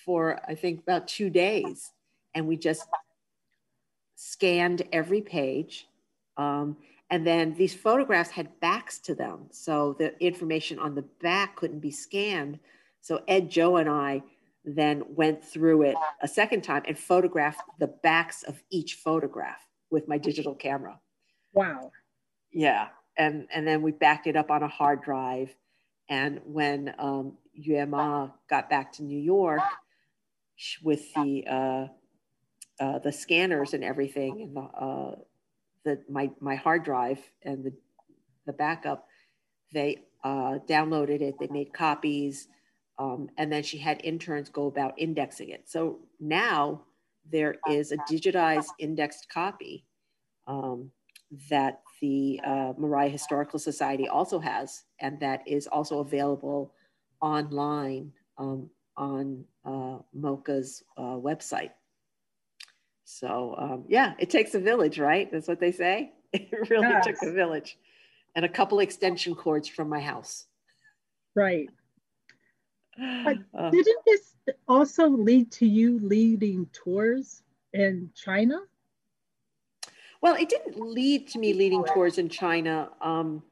[0.06, 1.92] for i think about two days.
[2.36, 2.86] And we just
[4.16, 5.88] scanned every page
[6.38, 6.78] um,
[7.10, 9.48] and then these photographs had backs to them.
[9.52, 12.60] So the information on the back couldn't be scanned.
[13.02, 14.22] So ed joe and i
[14.66, 20.08] then went through it a second time and photographed the backs of each photograph with
[20.08, 21.00] my digital camera.
[21.54, 21.92] Wow.
[22.52, 22.88] Yeah.
[23.18, 25.56] And, and then we backed it up on a hard drive.
[26.10, 29.62] And when um, Yue Ma got back to New York
[30.84, 31.88] with the, uh,
[32.84, 35.16] uh, the scanners and everything, and the, uh,
[35.84, 37.74] the, my, my hard drive and the,
[38.46, 39.08] the backup,
[39.74, 42.48] they uh, downloaded it, they made copies,
[42.98, 45.70] um, and then she had interns go about indexing it.
[45.70, 46.82] So now
[47.30, 49.86] there is a digitized indexed copy
[50.48, 50.92] um,
[51.50, 56.74] that the uh, Moriah Historical Society also has, and that is also available
[57.22, 61.72] online um, on uh, MOCA's uh, website.
[63.04, 65.32] So um, yeah, it takes a village, right?
[65.32, 66.12] That's what they say.
[66.34, 67.06] It really yes.
[67.06, 67.78] took a village
[68.36, 70.48] and a couple extension cords from my house.
[71.34, 71.70] Right.
[72.98, 74.34] But uh, didn't this
[74.68, 77.44] also lead to you leading tours
[77.74, 78.62] in China?
[80.22, 82.90] Well, it didn't lead to me leading tours in China.
[83.02, 83.44] Um,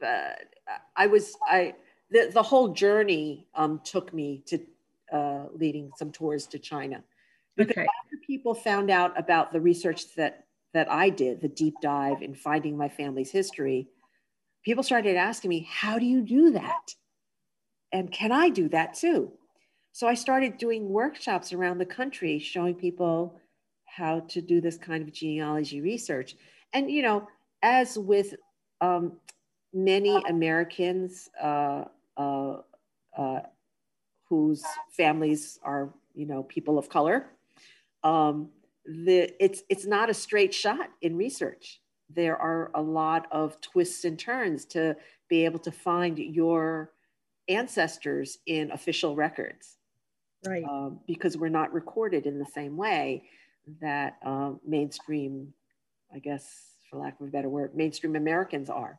[0.00, 0.54] but
[0.96, 1.74] I was I
[2.10, 4.60] the, the whole journey um, took me to
[5.12, 7.02] uh, leading some tours to China.
[7.56, 7.86] Because okay.
[8.04, 10.44] after people found out about the research that
[10.74, 13.88] that I did, the deep dive in finding my family's history,
[14.62, 16.94] people started asking me, "How do you do that?"
[17.92, 19.32] And can I do that too?
[19.92, 23.38] So I started doing workshops around the country showing people
[23.84, 26.36] how to do this kind of genealogy research.
[26.72, 27.26] And, you know,
[27.62, 28.34] as with
[28.80, 29.12] um,
[29.72, 31.84] many Americans uh,
[32.16, 32.58] uh,
[33.16, 33.40] uh,
[34.28, 37.26] whose families are, you know, people of color,
[38.04, 38.50] um,
[38.84, 41.80] the, it's, it's not a straight shot in research.
[42.08, 44.96] There are a lot of twists and turns to
[45.28, 46.92] be able to find your
[47.48, 49.76] ancestors in official records.
[50.46, 50.64] Right.
[50.64, 53.24] Um, because we're not recorded in the same way
[53.80, 55.52] that um, mainstream,
[56.14, 56.44] I guess,
[56.88, 58.98] for lack of a better word, mainstream Americans are.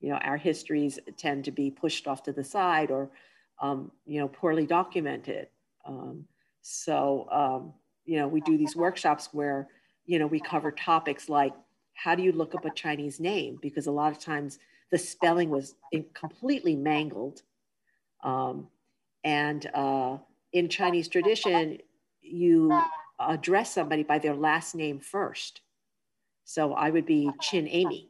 [0.00, 3.10] You know, our histories tend to be pushed off to the side or,
[3.60, 5.48] um, you know, poorly documented.
[5.84, 6.24] Um,
[6.60, 7.72] so, um,
[8.04, 9.68] you know, we do these workshops where,
[10.06, 11.52] you know, we cover topics like
[11.94, 13.58] how do you look up a Chinese name?
[13.60, 14.60] Because a lot of times
[14.92, 15.74] the spelling was
[16.14, 17.42] completely mangled.
[18.22, 18.68] Um,
[19.24, 20.18] and uh,
[20.52, 21.78] in Chinese tradition,
[22.22, 22.80] you
[23.18, 25.60] address somebody by their last name first.
[26.44, 28.08] So I would be Chin Amy.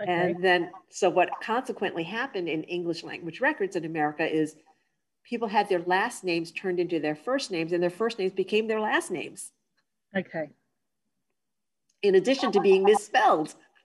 [0.00, 0.12] Okay.
[0.12, 4.56] And then, so what consequently happened in English language records in America is
[5.24, 8.66] people had their last names turned into their first names, and their first names became
[8.66, 9.52] their last names.
[10.16, 10.50] Okay.
[12.02, 13.54] In addition to being misspelled,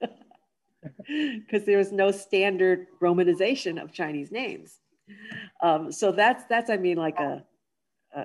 [1.06, 4.79] because there was no standard romanization of Chinese names.
[5.62, 7.44] Um, so that's that's I mean like a
[8.14, 8.20] a,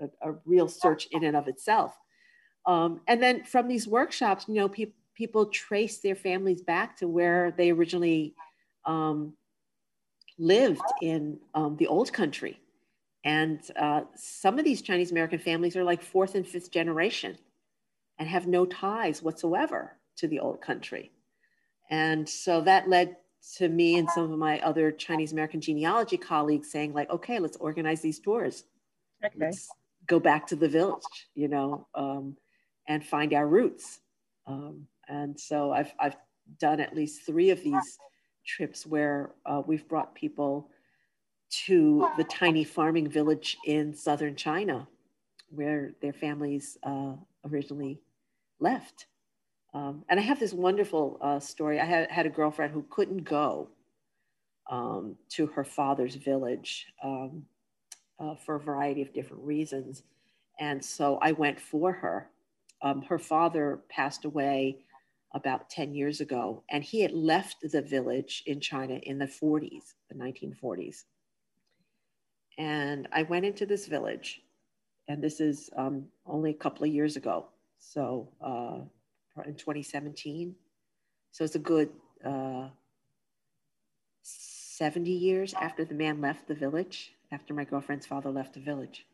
[0.00, 1.96] a, a real search in and of itself.
[2.64, 7.08] Um, and then from these workshops, you know, people people trace their families back to
[7.08, 8.34] where they originally
[8.84, 9.32] um,
[10.38, 12.60] lived in um, the old country.
[13.24, 17.36] And uh, some of these Chinese American families are like fourth and fifth generation
[18.18, 21.10] and have no ties whatsoever to the old country.
[21.90, 23.16] And so that led
[23.54, 27.56] to me and some of my other Chinese American genealogy colleagues saying, like, okay, let's
[27.58, 28.64] organize these tours.
[29.24, 29.34] Okay.
[29.38, 29.68] Let's
[30.06, 32.36] go back to the village, you know, um,
[32.88, 34.00] and find our roots.
[34.46, 36.16] Um, and so I've, I've
[36.58, 37.98] done at least three of these
[38.44, 40.70] trips where uh, we've brought people
[41.66, 44.86] to the tiny farming village in southern China
[45.50, 47.12] where their families uh,
[47.44, 48.00] originally
[48.58, 49.06] left.
[49.74, 51.80] Um, and I have this wonderful uh, story.
[51.80, 53.68] I had, had a girlfriend who couldn't go
[54.70, 57.44] um, to her father's village um,
[58.18, 60.02] uh, for a variety of different reasons.
[60.58, 62.30] And so I went for her.
[62.82, 64.78] Um, her father passed away
[65.34, 69.94] about 10 years ago, and he had left the village in China in the 40s,
[70.08, 71.04] the 1940s.
[72.58, 74.40] And I went into this village,
[75.08, 77.46] and this is um, only a couple of years ago.
[77.78, 78.78] So uh,
[79.44, 80.54] in 2017.
[81.32, 81.90] So it's a good
[82.24, 82.68] uh,
[84.22, 89.06] 70 years after the man left the village, after my girlfriend's father left the village.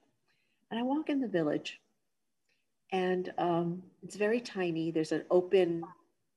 [0.71, 1.81] And I walk in the village,
[2.93, 4.91] and um, it's very tiny.
[4.91, 5.85] There's an open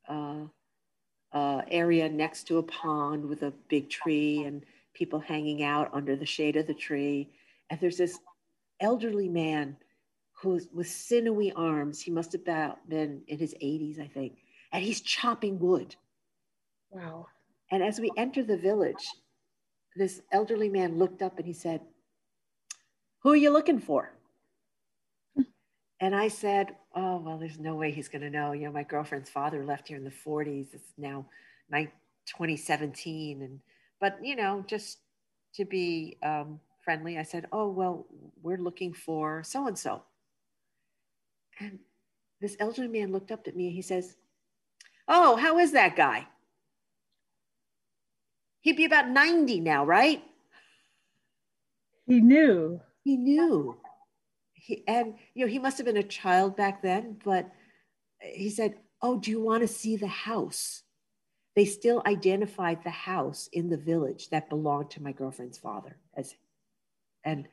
[0.07, 0.43] uh,
[1.33, 4.63] uh, area next to a pond with a big tree and
[4.93, 7.29] people hanging out under the shade of the tree.
[7.69, 8.19] And there's this
[8.79, 9.75] elderly man
[10.35, 12.01] who's with sinewy arms.
[12.01, 14.33] He must have been in his 80s, I think.
[14.71, 15.95] And he's chopping wood.
[16.91, 17.27] Wow.
[17.71, 19.03] And as we enter the village,
[19.95, 21.81] this elderly man looked up and he said,
[23.19, 24.11] Who are you looking for?
[25.99, 28.51] and I said, Oh, well, there's no way he's going to know.
[28.51, 30.73] You know, my girlfriend's father left here in the 40s.
[30.73, 31.25] It's now
[31.71, 33.41] 2017.
[33.41, 33.59] And,
[34.01, 34.99] but, you know, just
[35.55, 38.05] to be um, friendly, I said, Oh, well,
[38.41, 40.03] we're looking for so and so.
[41.59, 41.79] And
[42.41, 44.15] this elderly man looked up at me and he says,
[45.07, 46.27] Oh, how is that guy?
[48.61, 50.23] He'd be about 90 now, right?
[52.07, 52.81] He knew.
[53.03, 53.77] He knew.
[54.53, 57.51] He, and, you know, he must have been a child back then, but
[58.19, 60.81] he said, Oh, do you want to see the house?
[61.55, 66.35] They still identified the house in the village that belonged to my girlfriend's father as,
[67.23, 67.47] and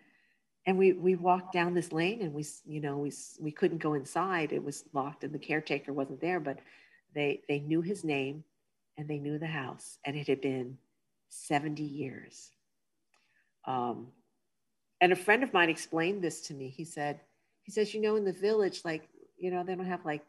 [0.66, 3.94] and we we walked down this lane and we you know we we couldn't go
[3.94, 4.52] inside.
[4.52, 6.58] It was locked and the caretaker wasn't there but
[7.14, 8.44] they they knew his name
[8.96, 10.78] and they knew the house and it had been
[11.30, 12.50] 70 years.
[13.66, 14.08] Um,
[15.00, 16.68] and a friend of mine explained this to me.
[16.68, 17.20] He said
[17.62, 19.08] he says you know in the village like
[19.38, 20.24] you know they don't have like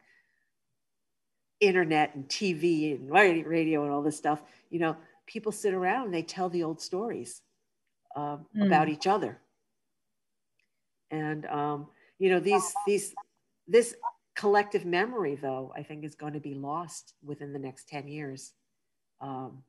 [1.60, 4.42] internet and tv and radio and all this stuff.
[4.70, 4.96] You know
[5.26, 7.40] people sit around and they tell the old stories
[8.16, 8.66] um, mm.
[8.66, 9.38] about each other
[11.10, 13.14] and um, you know these these
[13.66, 13.94] this
[14.36, 18.52] collective memory though i think is going to be lost within the next 10 years.
[19.20, 19.62] Um,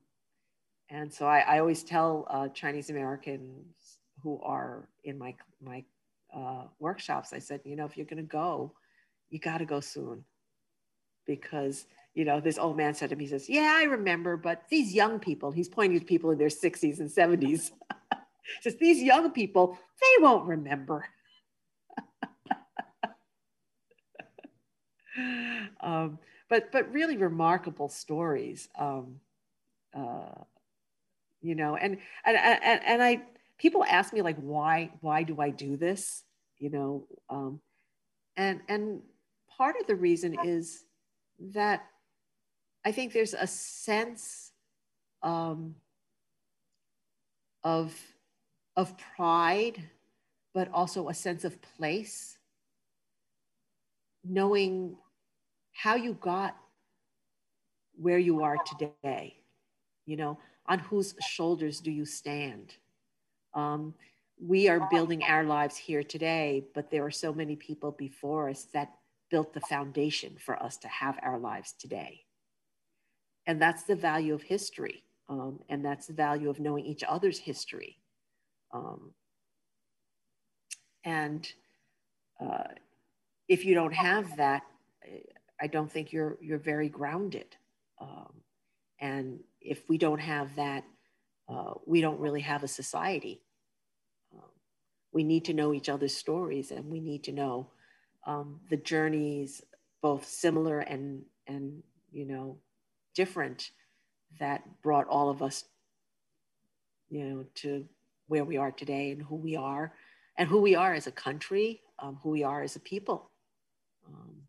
[0.90, 5.84] and so I, I always tell uh, chinese americans who are in my my
[6.34, 8.72] uh, workshops i said you know if you're going to go
[9.30, 10.24] you got to go soon.
[11.26, 14.62] Because you know this old man said to me he says yeah i remember but
[14.70, 17.72] these young people he's pointing to people in their 60s and 70s
[18.62, 21.04] says these young people they won't remember
[25.86, 26.18] um,
[26.50, 28.68] but but really remarkable stories.
[28.78, 29.20] Um,
[29.96, 30.44] uh,
[31.40, 33.22] you know, and, and, and, and I,
[33.58, 36.24] people ask me like, why, why do I do this?
[36.58, 37.60] You know, um,
[38.36, 39.00] and, and
[39.56, 40.84] part of the reason is
[41.54, 41.86] that
[42.84, 44.52] I think there's a sense
[45.22, 45.76] um,
[47.62, 47.94] of,
[48.76, 49.82] of pride,
[50.52, 52.38] but also a sense of place,
[54.24, 54.96] knowing
[55.76, 56.56] how you got
[57.96, 59.36] where you are today.
[60.06, 62.74] You know, on whose shoulders do you stand?
[63.54, 63.94] Um,
[64.38, 68.66] we are building our lives here today, but there are so many people before us
[68.72, 68.92] that
[69.30, 72.20] built the foundation for us to have our lives today.
[73.46, 75.02] And that's the value of history.
[75.28, 77.98] Um, and that's the value of knowing each other's history.
[78.72, 79.12] Um,
[81.04, 81.50] and
[82.40, 82.74] uh,
[83.48, 84.62] if you don't have that,
[85.60, 87.56] I don't think you're you're very grounded.
[88.00, 88.32] Um,
[89.00, 90.84] and if we don't have that,
[91.48, 93.42] uh, we don't really have a society.
[94.34, 94.50] Um,
[95.12, 97.70] we need to know each other's stories, and we need to know
[98.26, 99.62] um, the journeys,
[100.02, 102.58] both similar and and you know
[103.14, 103.70] different,
[104.38, 105.64] that brought all of us,
[107.08, 107.86] you know, to
[108.28, 109.92] where we are today and who we are,
[110.36, 113.30] and who we are as a country, um, who we are as a people.
[114.06, 114.42] Um,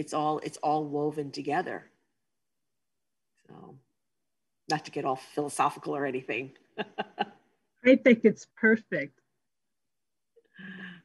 [0.00, 1.84] it's all it's all woven together.
[3.46, 3.76] So,
[4.70, 6.52] not to get all philosophical or anything.
[7.84, 9.20] I think it's perfect.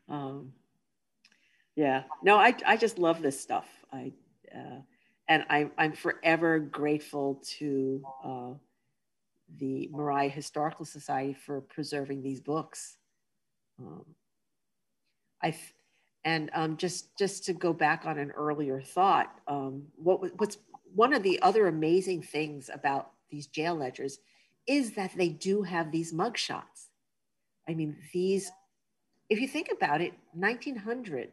[0.07, 0.53] Um,
[1.75, 3.67] yeah, no, I, I just love this stuff.
[3.91, 4.13] I,
[4.53, 4.79] uh,
[5.27, 8.51] and I, I'm forever grateful to uh,
[9.57, 12.97] the Moriah Historical Society for preserving these books.
[13.79, 14.05] Um,
[15.43, 15.53] I,
[16.25, 20.57] and um, just just to go back on an earlier thought, um, what what's
[20.93, 24.19] one of the other amazing things about these jail ledgers
[24.67, 26.89] is that they do have these mugshots.
[27.67, 28.51] I mean, these,
[29.29, 31.31] if you think about it, 1900,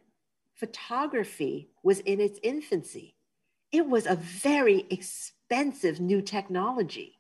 [0.54, 3.14] photography was in its infancy.
[3.70, 7.18] It was a very expensive new technology.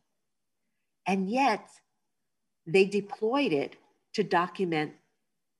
[1.06, 1.68] And yet,
[2.66, 3.76] they deployed it
[4.14, 4.92] to document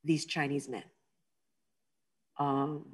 [0.05, 0.85] these Chinese men.
[2.43, 2.87] Um,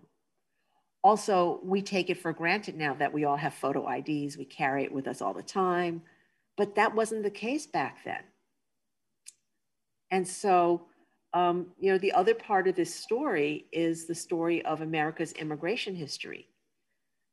[1.02, 4.84] also, we take it for granted now that we all have photo IDs, we carry
[4.84, 6.02] it with us all the time,
[6.56, 8.22] but that wasn't the case back then.
[10.10, 10.86] And so,
[11.32, 15.94] um, you know, the other part of this story is the story of America's immigration
[15.94, 16.48] history.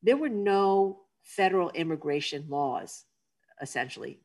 [0.03, 3.05] There were no federal immigration laws,
[3.61, 4.19] essentially,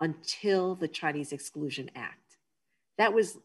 [0.00, 2.36] until the Chinese Exclusion Act.
[2.96, 3.38] That was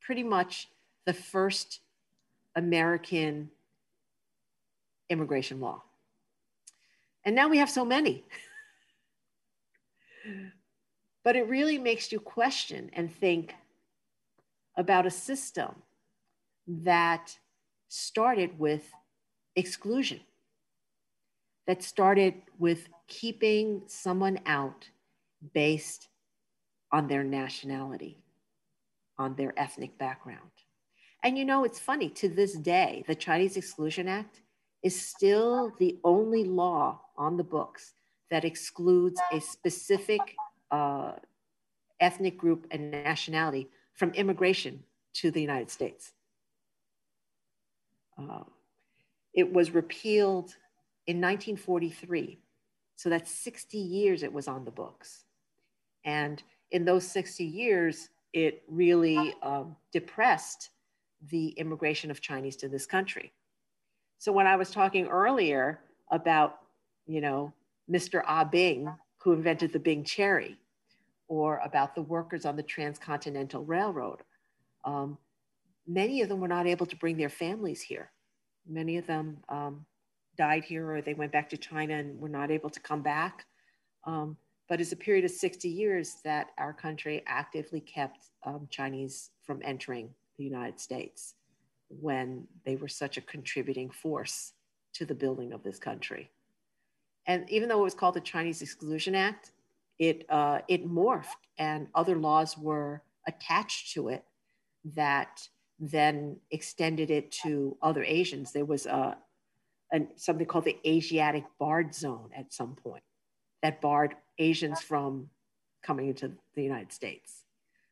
[0.00, 0.68] pretty much
[1.04, 1.80] the first
[2.58, 3.50] American
[5.08, 5.82] immigration law.
[7.24, 8.24] And now we have so many.
[11.24, 13.54] but it really makes you question and think
[14.76, 15.74] about a system
[16.66, 17.38] that
[17.88, 18.90] started with
[19.56, 20.20] exclusion,
[21.66, 24.88] that started with keeping someone out
[25.54, 26.08] based
[26.90, 28.18] on their nationality,
[29.16, 30.50] on their ethnic background.
[31.24, 34.40] And you know, it's funny, to this day, the Chinese Exclusion Act
[34.82, 37.94] is still the only law on the books
[38.30, 40.20] that excludes a specific
[40.70, 41.12] uh,
[42.00, 44.82] ethnic group and nationality from immigration
[45.14, 46.12] to the United States.
[48.16, 48.44] Uh,
[49.34, 50.54] it was repealed
[51.06, 52.38] in 1943.
[52.96, 55.24] So that's 60 years it was on the books.
[56.04, 60.70] And in those 60 years, it really um, depressed
[61.30, 63.32] the immigration of Chinese to this country.
[64.18, 65.80] So when I was talking earlier
[66.10, 66.58] about,
[67.06, 67.52] you know,
[67.90, 68.22] Mr.
[68.26, 70.56] Ah Bing, who invented the Bing cherry,
[71.28, 74.22] or about the workers on the Transcontinental Railroad,
[74.84, 75.18] um,
[75.86, 78.10] many of them were not able to bring their families here.
[78.66, 79.86] Many of them um,
[80.36, 83.44] died here or they went back to China and were not able to come back.
[84.04, 84.36] Um,
[84.68, 89.60] but it's a period of 60 years that our country actively kept um, Chinese from
[89.64, 91.34] entering the United States
[91.88, 94.52] when they were such a contributing force
[94.94, 96.30] to the building of this country.
[97.26, 99.52] And even though it was called the Chinese Exclusion Act,
[99.98, 104.24] it, uh, it morphed and other laws were attached to it
[104.96, 105.48] that
[105.78, 108.52] then extended it to other Asians.
[108.52, 109.16] There was a,
[109.92, 113.02] an, something called the Asiatic Barred Zone at some point
[113.62, 115.28] that barred Asians from
[115.82, 117.44] coming into the United States.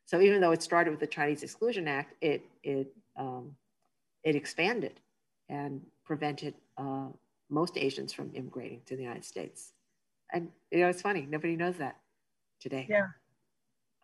[0.06, 3.56] So even though it started with the Chinese Exclusion Act, it it um,
[4.24, 5.00] it expanded
[5.48, 7.08] and prevented uh,
[7.50, 9.72] most Asians from immigrating to the United States.
[10.32, 11.96] And you know, it's funny, nobody knows that.
[12.60, 12.86] today.
[12.88, 13.08] Yeah.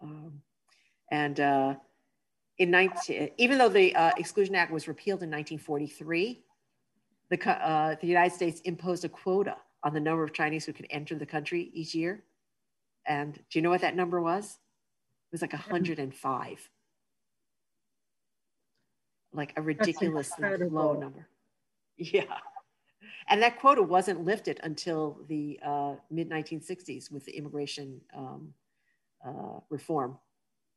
[0.03, 0.43] Um,
[1.11, 1.75] and uh,
[2.59, 6.43] in 19, even though the uh, Exclusion Act was repealed in 1943,
[7.31, 10.87] the, uh, the United States imposed a quota on the number of Chinese who could
[10.91, 12.23] enter the country each year.
[13.07, 14.59] And do you know what that number was?
[15.33, 16.71] It was like 105.
[19.33, 21.27] Like a ridiculously low number.
[21.97, 22.25] Yeah.
[23.29, 28.53] And that quota wasn't lifted until the uh, mid 1960s with the immigration um,
[29.27, 30.19] uh, reform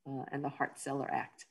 [0.07, 1.45] uh, and the Hart Celler Act.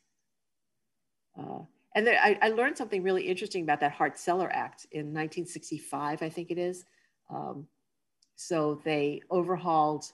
[1.39, 1.61] Uh,
[1.95, 6.23] and there, I, I, learned something really interesting about that Hart Celler Act in 1965,
[6.23, 6.85] I think it is.
[7.29, 7.67] Um,
[8.37, 10.05] so they overhauled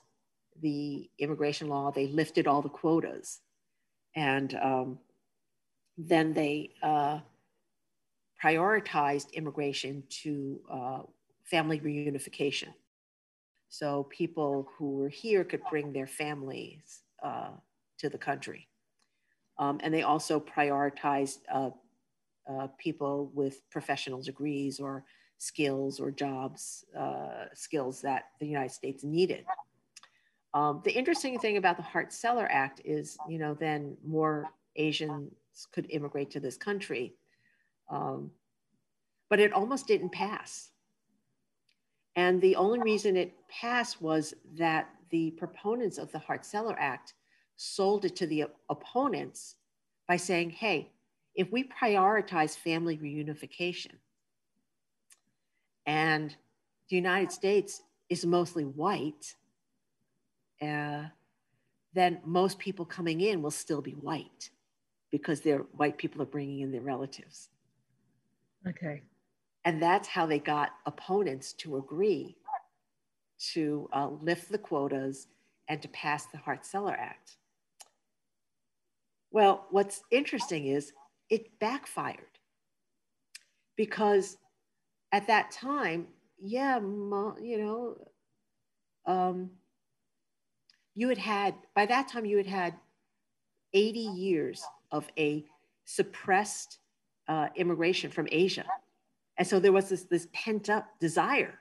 [0.61, 3.39] the immigration law, they lifted all the quotas,
[4.15, 4.99] and um,
[5.97, 7.19] then they uh,
[8.43, 10.99] prioritized immigration to uh,
[11.43, 12.73] family reunification.
[13.69, 17.51] So people who were here could bring their families uh,
[17.99, 18.67] to the country.
[19.57, 21.69] Um, and they also prioritized uh,
[22.49, 25.05] uh, people with professional degrees or
[25.37, 29.45] skills or jobs uh, skills that the United States needed.
[30.53, 35.31] Um, the interesting thing about the Hart-Celler Act is, you know, then more Asians
[35.71, 37.13] could immigrate to this country,
[37.89, 38.31] um,
[39.29, 40.69] but it almost didn't pass.
[42.15, 47.13] And the only reason it passed was that the proponents of the Hart-Celler Act
[47.55, 49.55] sold it to the opponents
[50.07, 50.91] by saying, hey,
[51.35, 53.93] if we prioritize family reunification
[55.85, 56.35] and
[56.89, 59.35] the United States is mostly white,
[60.61, 61.03] uh,
[61.93, 64.49] then most people coming in will still be white
[65.11, 67.49] because their white people are bringing in their relatives.
[68.67, 69.01] Okay.
[69.65, 72.37] And that's how they got opponents to agree
[73.53, 75.27] to uh, lift the quotas
[75.67, 77.37] and to pass the Hart-Celler Act.
[79.31, 80.93] Well, what's interesting is
[81.29, 82.25] it backfired
[83.75, 84.37] because
[85.11, 86.07] at that time,
[86.39, 87.97] yeah, you know,
[89.05, 89.49] um,
[90.95, 92.75] you had had, by that time, you had had
[93.73, 95.45] 80 years of a
[95.85, 96.79] suppressed
[97.27, 98.65] uh, immigration from Asia.
[99.37, 101.59] And so there was this, this pent up desire.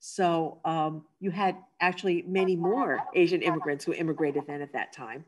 [0.00, 5.24] So um, you had actually many more Asian immigrants who immigrated then at that time.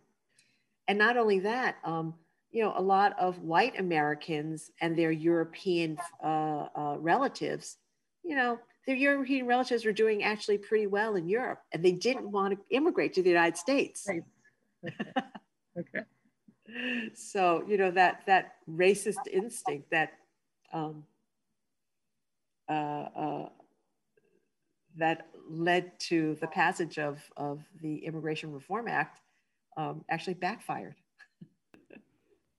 [0.89, 2.15] And not only that, um,
[2.51, 7.79] you know, a lot of white Americans and their European uh, uh, relatives,
[8.25, 12.31] you know, their European relatives were doing actually pretty well in Europe, and they didn't
[12.31, 14.07] want to immigrate to the United States.
[14.09, 14.23] Right.
[15.77, 15.99] Okay.
[15.99, 17.09] okay.
[17.15, 20.13] so you know that that racist instinct that
[20.73, 21.03] um,
[22.69, 23.49] uh, uh,
[24.97, 29.21] that led to the passage of of the Immigration Reform Act
[29.77, 30.95] um, actually backfired.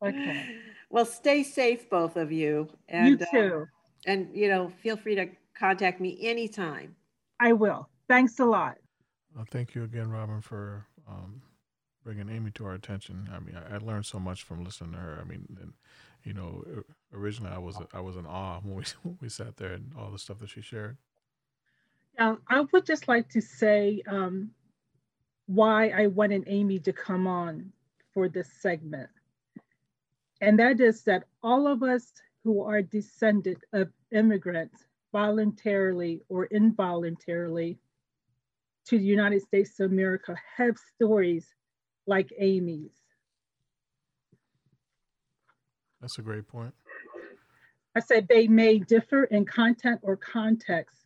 [0.03, 0.57] okay.
[0.91, 2.69] Well, stay safe, both of you.
[2.87, 3.61] And, you too.
[3.63, 3.65] Uh,
[4.05, 6.95] and you know, feel free to contact me anytime.
[7.39, 7.89] I will.
[8.07, 8.77] Thanks a lot.
[9.35, 11.41] Well, thank you again, Robin, for um,
[12.03, 13.29] bringing Amy to our attention.
[13.33, 15.19] I mean, I, I, learned so much from listening to her.
[15.21, 15.73] I mean, and,
[16.23, 16.63] you know,
[17.13, 20.11] originally I was I was in awe when we when we sat there and all
[20.11, 20.97] the stuff that she shared.
[22.17, 24.51] Yeah, I would just like to say um,
[25.47, 27.73] why I wanted Amy to come on
[28.13, 29.09] for this segment.
[30.41, 32.13] And that is that all of us
[32.43, 34.85] who are descended of immigrants,
[35.15, 37.79] voluntarily or involuntarily,
[38.85, 41.47] to the United States of America have stories
[42.05, 42.91] like Amy's.
[46.01, 46.73] That's a great point.
[47.95, 51.05] I said they may differ in content or context,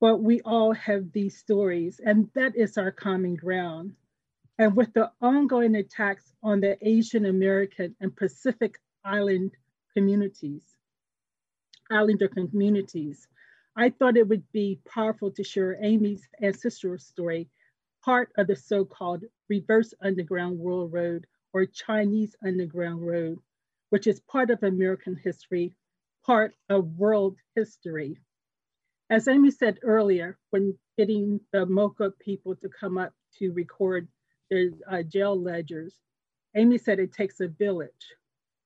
[0.00, 3.92] but we all have these stories, and that is our common ground.
[4.58, 9.52] And with the ongoing attacks on the Asian American and Pacific Island
[9.96, 10.77] communities,
[11.90, 13.26] Islander communities,
[13.76, 17.48] I thought it would be powerful to share Amy's ancestral story,
[18.04, 23.38] part of the so-called reverse Underground Railroad or Chinese Underground Road,
[23.90, 25.74] which is part of American history,
[26.26, 28.18] part of world history.
[29.10, 34.06] As Amy said earlier, when getting the MOCA people to come up to record
[34.50, 35.94] their uh, jail ledgers,
[36.54, 38.14] Amy said it takes a village.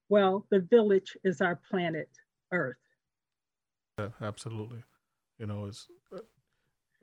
[0.09, 2.09] Well, the village is our planet
[2.51, 2.82] Earth.
[3.99, 4.83] Yeah, absolutely.
[5.39, 5.89] You know, as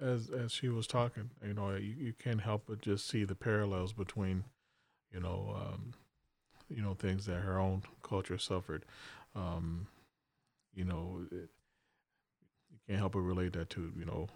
[0.01, 3.35] as as she was talking, you know, you, you can't help but just see the
[3.35, 4.43] parallels between,
[5.13, 5.93] you know, um,
[6.69, 8.85] you know, things that her own culture suffered.
[9.35, 9.87] Um,
[10.75, 11.49] you know, it,
[12.87, 14.27] can't help but relate that to you know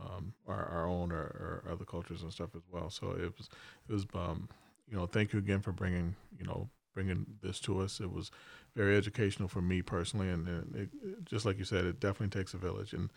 [0.00, 2.90] um, our, our own or, or other cultures and stuff as well.
[2.90, 3.48] So it was
[3.88, 4.48] it was um,
[4.90, 6.68] you know thank you again for bringing you know
[6.98, 8.00] bringing this to us.
[8.00, 8.32] It was
[8.74, 10.88] very educational for me personally, and, and it,
[11.24, 13.08] just like you said, it definitely takes a village, and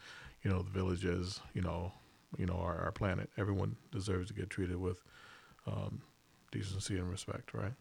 [0.44, 1.91] you know the village is you know
[2.38, 3.32] you know our, our planet.
[3.40, 5.02] Everyone deserves to get treated with
[5.66, 6.03] um,
[6.52, 7.74] decency and respect, right?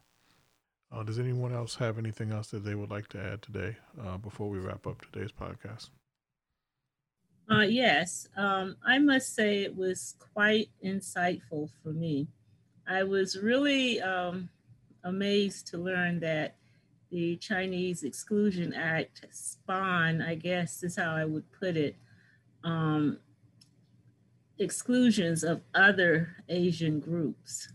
[0.91, 4.17] Uh, does anyone else have anything else that they would like to add today uh,
[4.17, 5.91] before we wrap up today's podcast?
[7.51, 12.27] Uh, yes, um, I must say it was quite insightful for me.
[12.89, 14.49] I was really um,
[15.05, 16.57] amazed to learn that
[17.11, 21.97] the Chinese Exclusion Act spawned, I guess is how I would put it,
[22.63, 23.19] um,
[24.59, 27.73] exclusions of other Asian groups.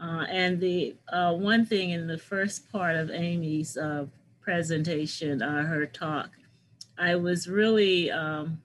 [0.00, 4.06] Uh, and the uh, one thing in the first part of Amy's uh,
[4.40, 6.30] presentation, uh, her talk,
[6.98, 8.60] I was really um,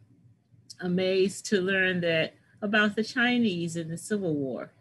[0.82, 4.72] amazed to learn that about the Chinese in the Civil War.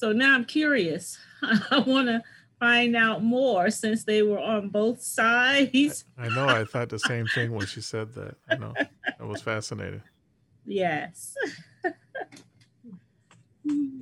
[0.00, 1.18] So now I'm curious.
[1.42, 2.22] I want to
[2.58, 6.06] find out more since they were on both sides.
[6.16, 6.48] I, I know.
[6.48, 8.34] I thought the same thing when she said that.
[8.48, 8.72] I know.
[8.74, 10.00] That was fascinating.
[10.64, 11.34] Yes.
[11.84, 11.94] and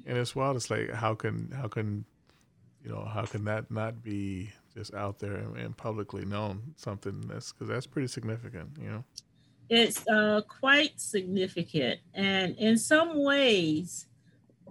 [0.06, 0.54] it's wild.
[0.54, 2.04] It's like how can how can
[2.84, 7.22] you know how can that not be just out there and, and publicly known something
[7.22, 8.70] that's because that's pretty significant.
[8.80, 9.04] You know.
[9.68, 14.07] It's uh, quite significant, and in some ways,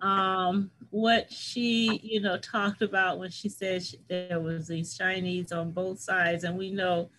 [0.02, 5.52] um, what she, you know, talked about when she said she, there was these Chinese
[5.52, 7.10] on both sides, and we know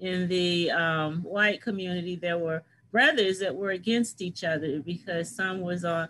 [0.00, 5.60] in the um, white community there were brothers that were against each other because some
[5.60, 6.08] was on.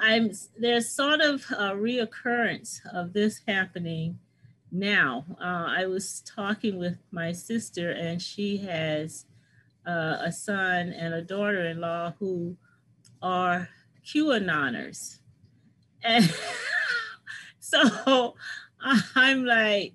[0.00, 4.18] I'm there's sort of a reoccurrence of this happening
[4.70, 5.24] now.
[5.40, 9.26] Uh, I was talking with my sister, and she has
[9.86, 12.56] uh, a son and a daughter-in-law who
[13.20, 13.68] are
[14.04, 15.18] QAnoners.
[16.02, 16.32] And
[17.60, 18.34] so
[19.14, 19.94] I'm like,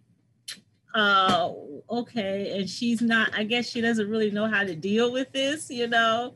[0.93, 1.51] uh,
[1.89, 2.59] okay.
[2.59, 5.87] And she's not, I guess she doesn't really know how to deal with this, you
[5.87, 6.35] know,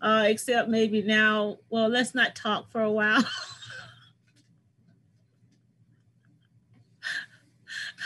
[0.00, 3.22] uh, except maybe now, well, let's not talk for a while.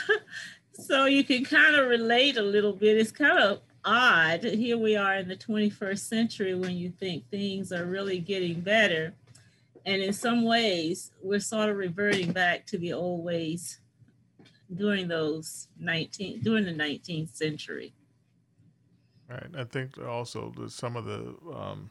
[0.73, 2.97] so you can kind of relate a little bit.
[2.97, 4.43] It's kind of odd.
[4.43, 9.13] Here we are in the 21st century when you think things are really getting better.
[9.85, 13.79] And in some ways, we're sort of reverting back to the old ways
[14.73, 17.93] during those 19 during the 19th century.
[19.29, 19.47] Right.
[19.55, 21.89] I think also some of the um,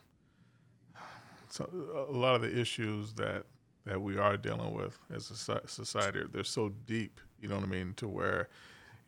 [1.48, 1.68] so
[2.08, 3.44] a lot of the issues that
[3.86, 7.20] that we are dealing with as a society, they're so deep.
[7.40, 7.94] You know what I mean?
[7.98, 8.48] To where,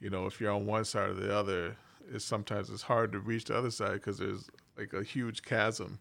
[0.01, 1.77] you know, if you're on one side or the other,
[2.13, 5.99] it's sometimes it's hard to reach the other side because there's like a huge chasm,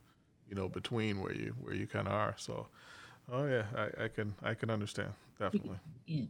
[0.49, 2.36] you know, between where you where you kind of are.
[2.38, 2.68] So,
[3.32, 5.77] oh yeah, I, I can I can understand definitely.
[6.06, 6.26] Yeah.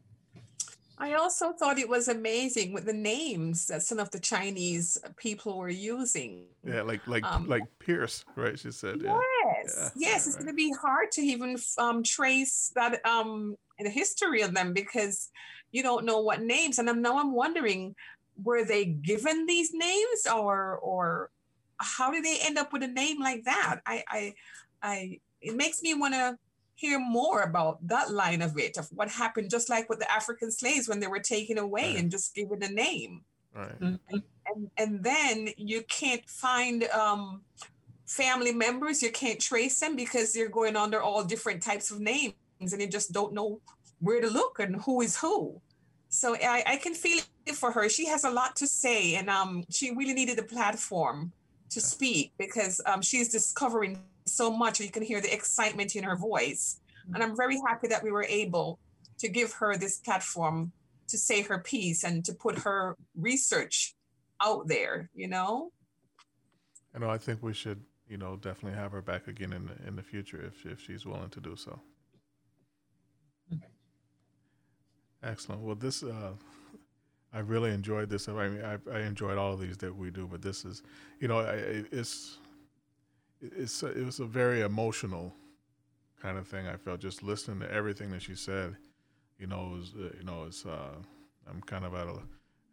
[0.98, 5.58] I also thought it was amazing with the names that some of the Chinese people
[5.58, 6.46] were using.
[6.64, 8.58] Yeah, like like um, like Pierce, right?
[8.58, 9.02] She said.
[9.04, 9.12] Yes,
[9.78, 9.90] yeah.
[9.98, 10.46] yes, it's right.
[10.46, 15.30] going to be hard to even um, trace that um, the history of them because
[15.72, 16.80] you don't know what names.
[16.80, 17.96] And I'm, now I'm wondering,
[18.44, 21.32] were they given these names or or
[21.78, 23.82] how did they end up with a name like that?
[23.86, 24.34] I I,
[24.82, 26.38] I it makes me want to
[26.76, 30.52] hear more about that line of it of what happened just like with the african
[30.52, 31.98] slaves when they were taken away right.
[32.00, 33.22] and just given a name
[33.56, 37.42] right and, and, and then you can't find um,
[38.06, 42.34] family members you can't trace them because they're going under all different types of names
[42.60, 43.60] and you just don't know
[44.00, 45.60] where to look and who is who
[46.10, 49.30] so i, I can feel it for her she has a lot to say and
[49.30, 51.32] um, she really needed a platform
[51.70, 54.80] to speak because um, she's discovering so much.
[54.80, 56.80] You can hear the excitement in her voice.
[57.14, 58.80] And I'm very happy that we were able
[59.20, 60.72] to give her this platform
[61.08, 63.96] to say her piece and to put her research
[64.42, 65.72] out there, you know?
[66.96, 69.88] I know I think we should, you know, definitely have her back again in the,
[69.88, 71.80] in the future if, if she's willing to do so.
[75.24, 75.62] Excellent.
[75.62, 76.32] Well, this, uh,
[77.36, 78.30] I really enjoyed this.
[78.30, 80.84] I mean, I, I enjoyed all of these that we do, but this is,
[81.20, 82.38] you know, I, it's
[83.42, 85.34] it's it was a very emotional
[86.22, 86.66] kind of thing.
[86.66, 88.78] I felt just listening to everything that she said.
[89.38, 90.96] You know, was, uh, you know, it's uh,
[91.50, 92.20] I'm kind of at a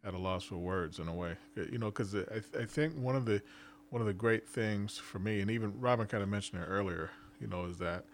[0.07, 1.35] at a loss for words in a way.
[1.57, 3.41] You know, because I I think one of the
[3.89, 7.11] one of the great things for me, and even Robin kind of mentioned it earlier,
[7.41, 8.05] you know, is that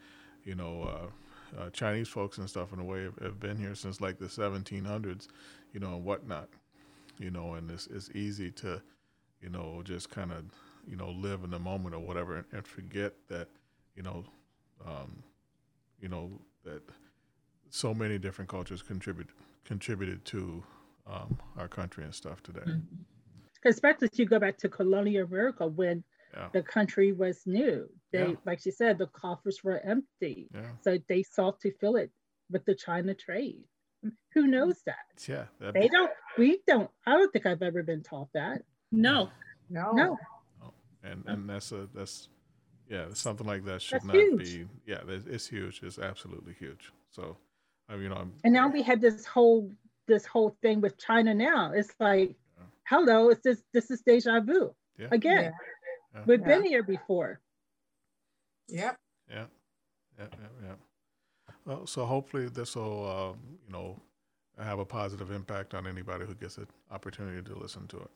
[0.46, 0.82] you know.
[0.84, 4.20] Uh, uh, Chinese folks and stuff in a way have, have, been here since like
[4.20, 5.28] the 1700s,
[5.74, 6.50] you know, and whatnot,
[7.18, 8.82] you know, and it's, it's easy to,
[9.42, 10.44] you know, just kind of
[10.88, 13.48] you know, live in the moment or whatever and, and forget that,
[13.96, 14.24] you know,
[14.86, 15.24] um,
[16.02, 16.32] you know,
[16.64, 16.82] that
[17.70, 19.30] so many different cultures contribute
[19.66, 20.64] contributed to
[21.06, 22.62] um, our country and stuff today.
[22.62, 23.66] Mm-hmm.
[23.66, 26.04] Especially if you go back to colonial America when
[26.34, 26.48] yeah.
[26.54, 27.88] the country was new.
[28.12, 28.36] They, yeah.
[28.46, 30.50] like she said, the coffers were empty.
[30.54, 30.62] Yeah.
[30.82, 32.12] So they sought to fill it
[32.50, 33.64] with the China trade.
[34.34, 35.28] Who knows that?
[35.28, 35.46] Yeah.
[35.74, 38.64] They don't, we don't, I don't think I've ever been taught that.
[38.92, 39.30] No.
[39.70, 39.92] No.
[39.92, 40.18] No.
[40.64, 40.74] Oh,
[41.04, 42.30] and, and that's a, that's,
[42.90, 44.40] yeah, something like that should that's not huge.
[44.40, 45.82] be, yeah, it's huge.
[45.84, 46.92] It's absolutely huge.
[47.12, 47.38] So,
[47.88, 49.72] I mean, you know, I'm, and now we have this whole,
[50.08, 51.74] this whole thing with China now.
[51.74, 52.64] It's like, yeah.
[52.88, 55.08] hello, it's this, this is deja vu yeah.
[55.12, 55.54] again.
[56.16, 56.22] Yeah.
[56.26, 57.40] We've been here before.
[58.70, 58.96] Yep.
[59.30, 59.46] Yeah.
[60.18, 60.26] Yeah.
[60.32, 60.48] Yeah.
[60.68, 60.76] Yeah.
[61.66, 63.38] Well, so hopefully this will, uh,
[63.68, 64.00] you know,
[64.60, 68.10] have a positive impact on anybody who gets an opportunity to listen to it.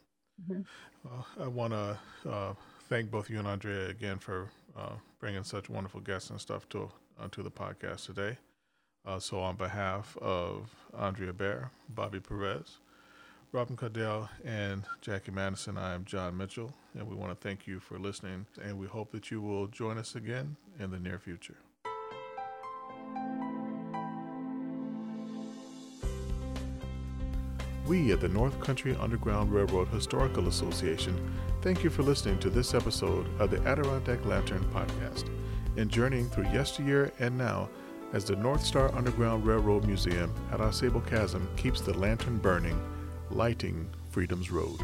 [0.50, 0.62] Mm-hmm.
[1.08, 1.98] Uh, I want to
[2.30, 2.54] uh,
[2.90, 6.92] thank both you and Andrea again for uh, bringing such wonderful guests and stuff to
[7.20, 8.38] uh, to the podcast today.
[9.06, 12.80] Uh, so, on behalf of Andrea Baer, Bobbi Perez,
[13.54, 17.80] Robin Caudell, and Jackie Madison, I am John Mitchell, and we want to thank you
[17.80, 21.58] for listening, and we hope that you will join us again in the near future.
[27.86, 31.32] We at the North Country Underground Railroad Historical Association
[31.62, 35.30] thank you for listening to this episode of the Adirondack Lantern Podcast
[35.78, 37.70] and journeying through yesteryear and now
[38.14, 42.80] as the North Star Underground Railroad Museum at Ausable Chasm keeps the lantern burning,
[43.34, 44.80] lighting freedom's road.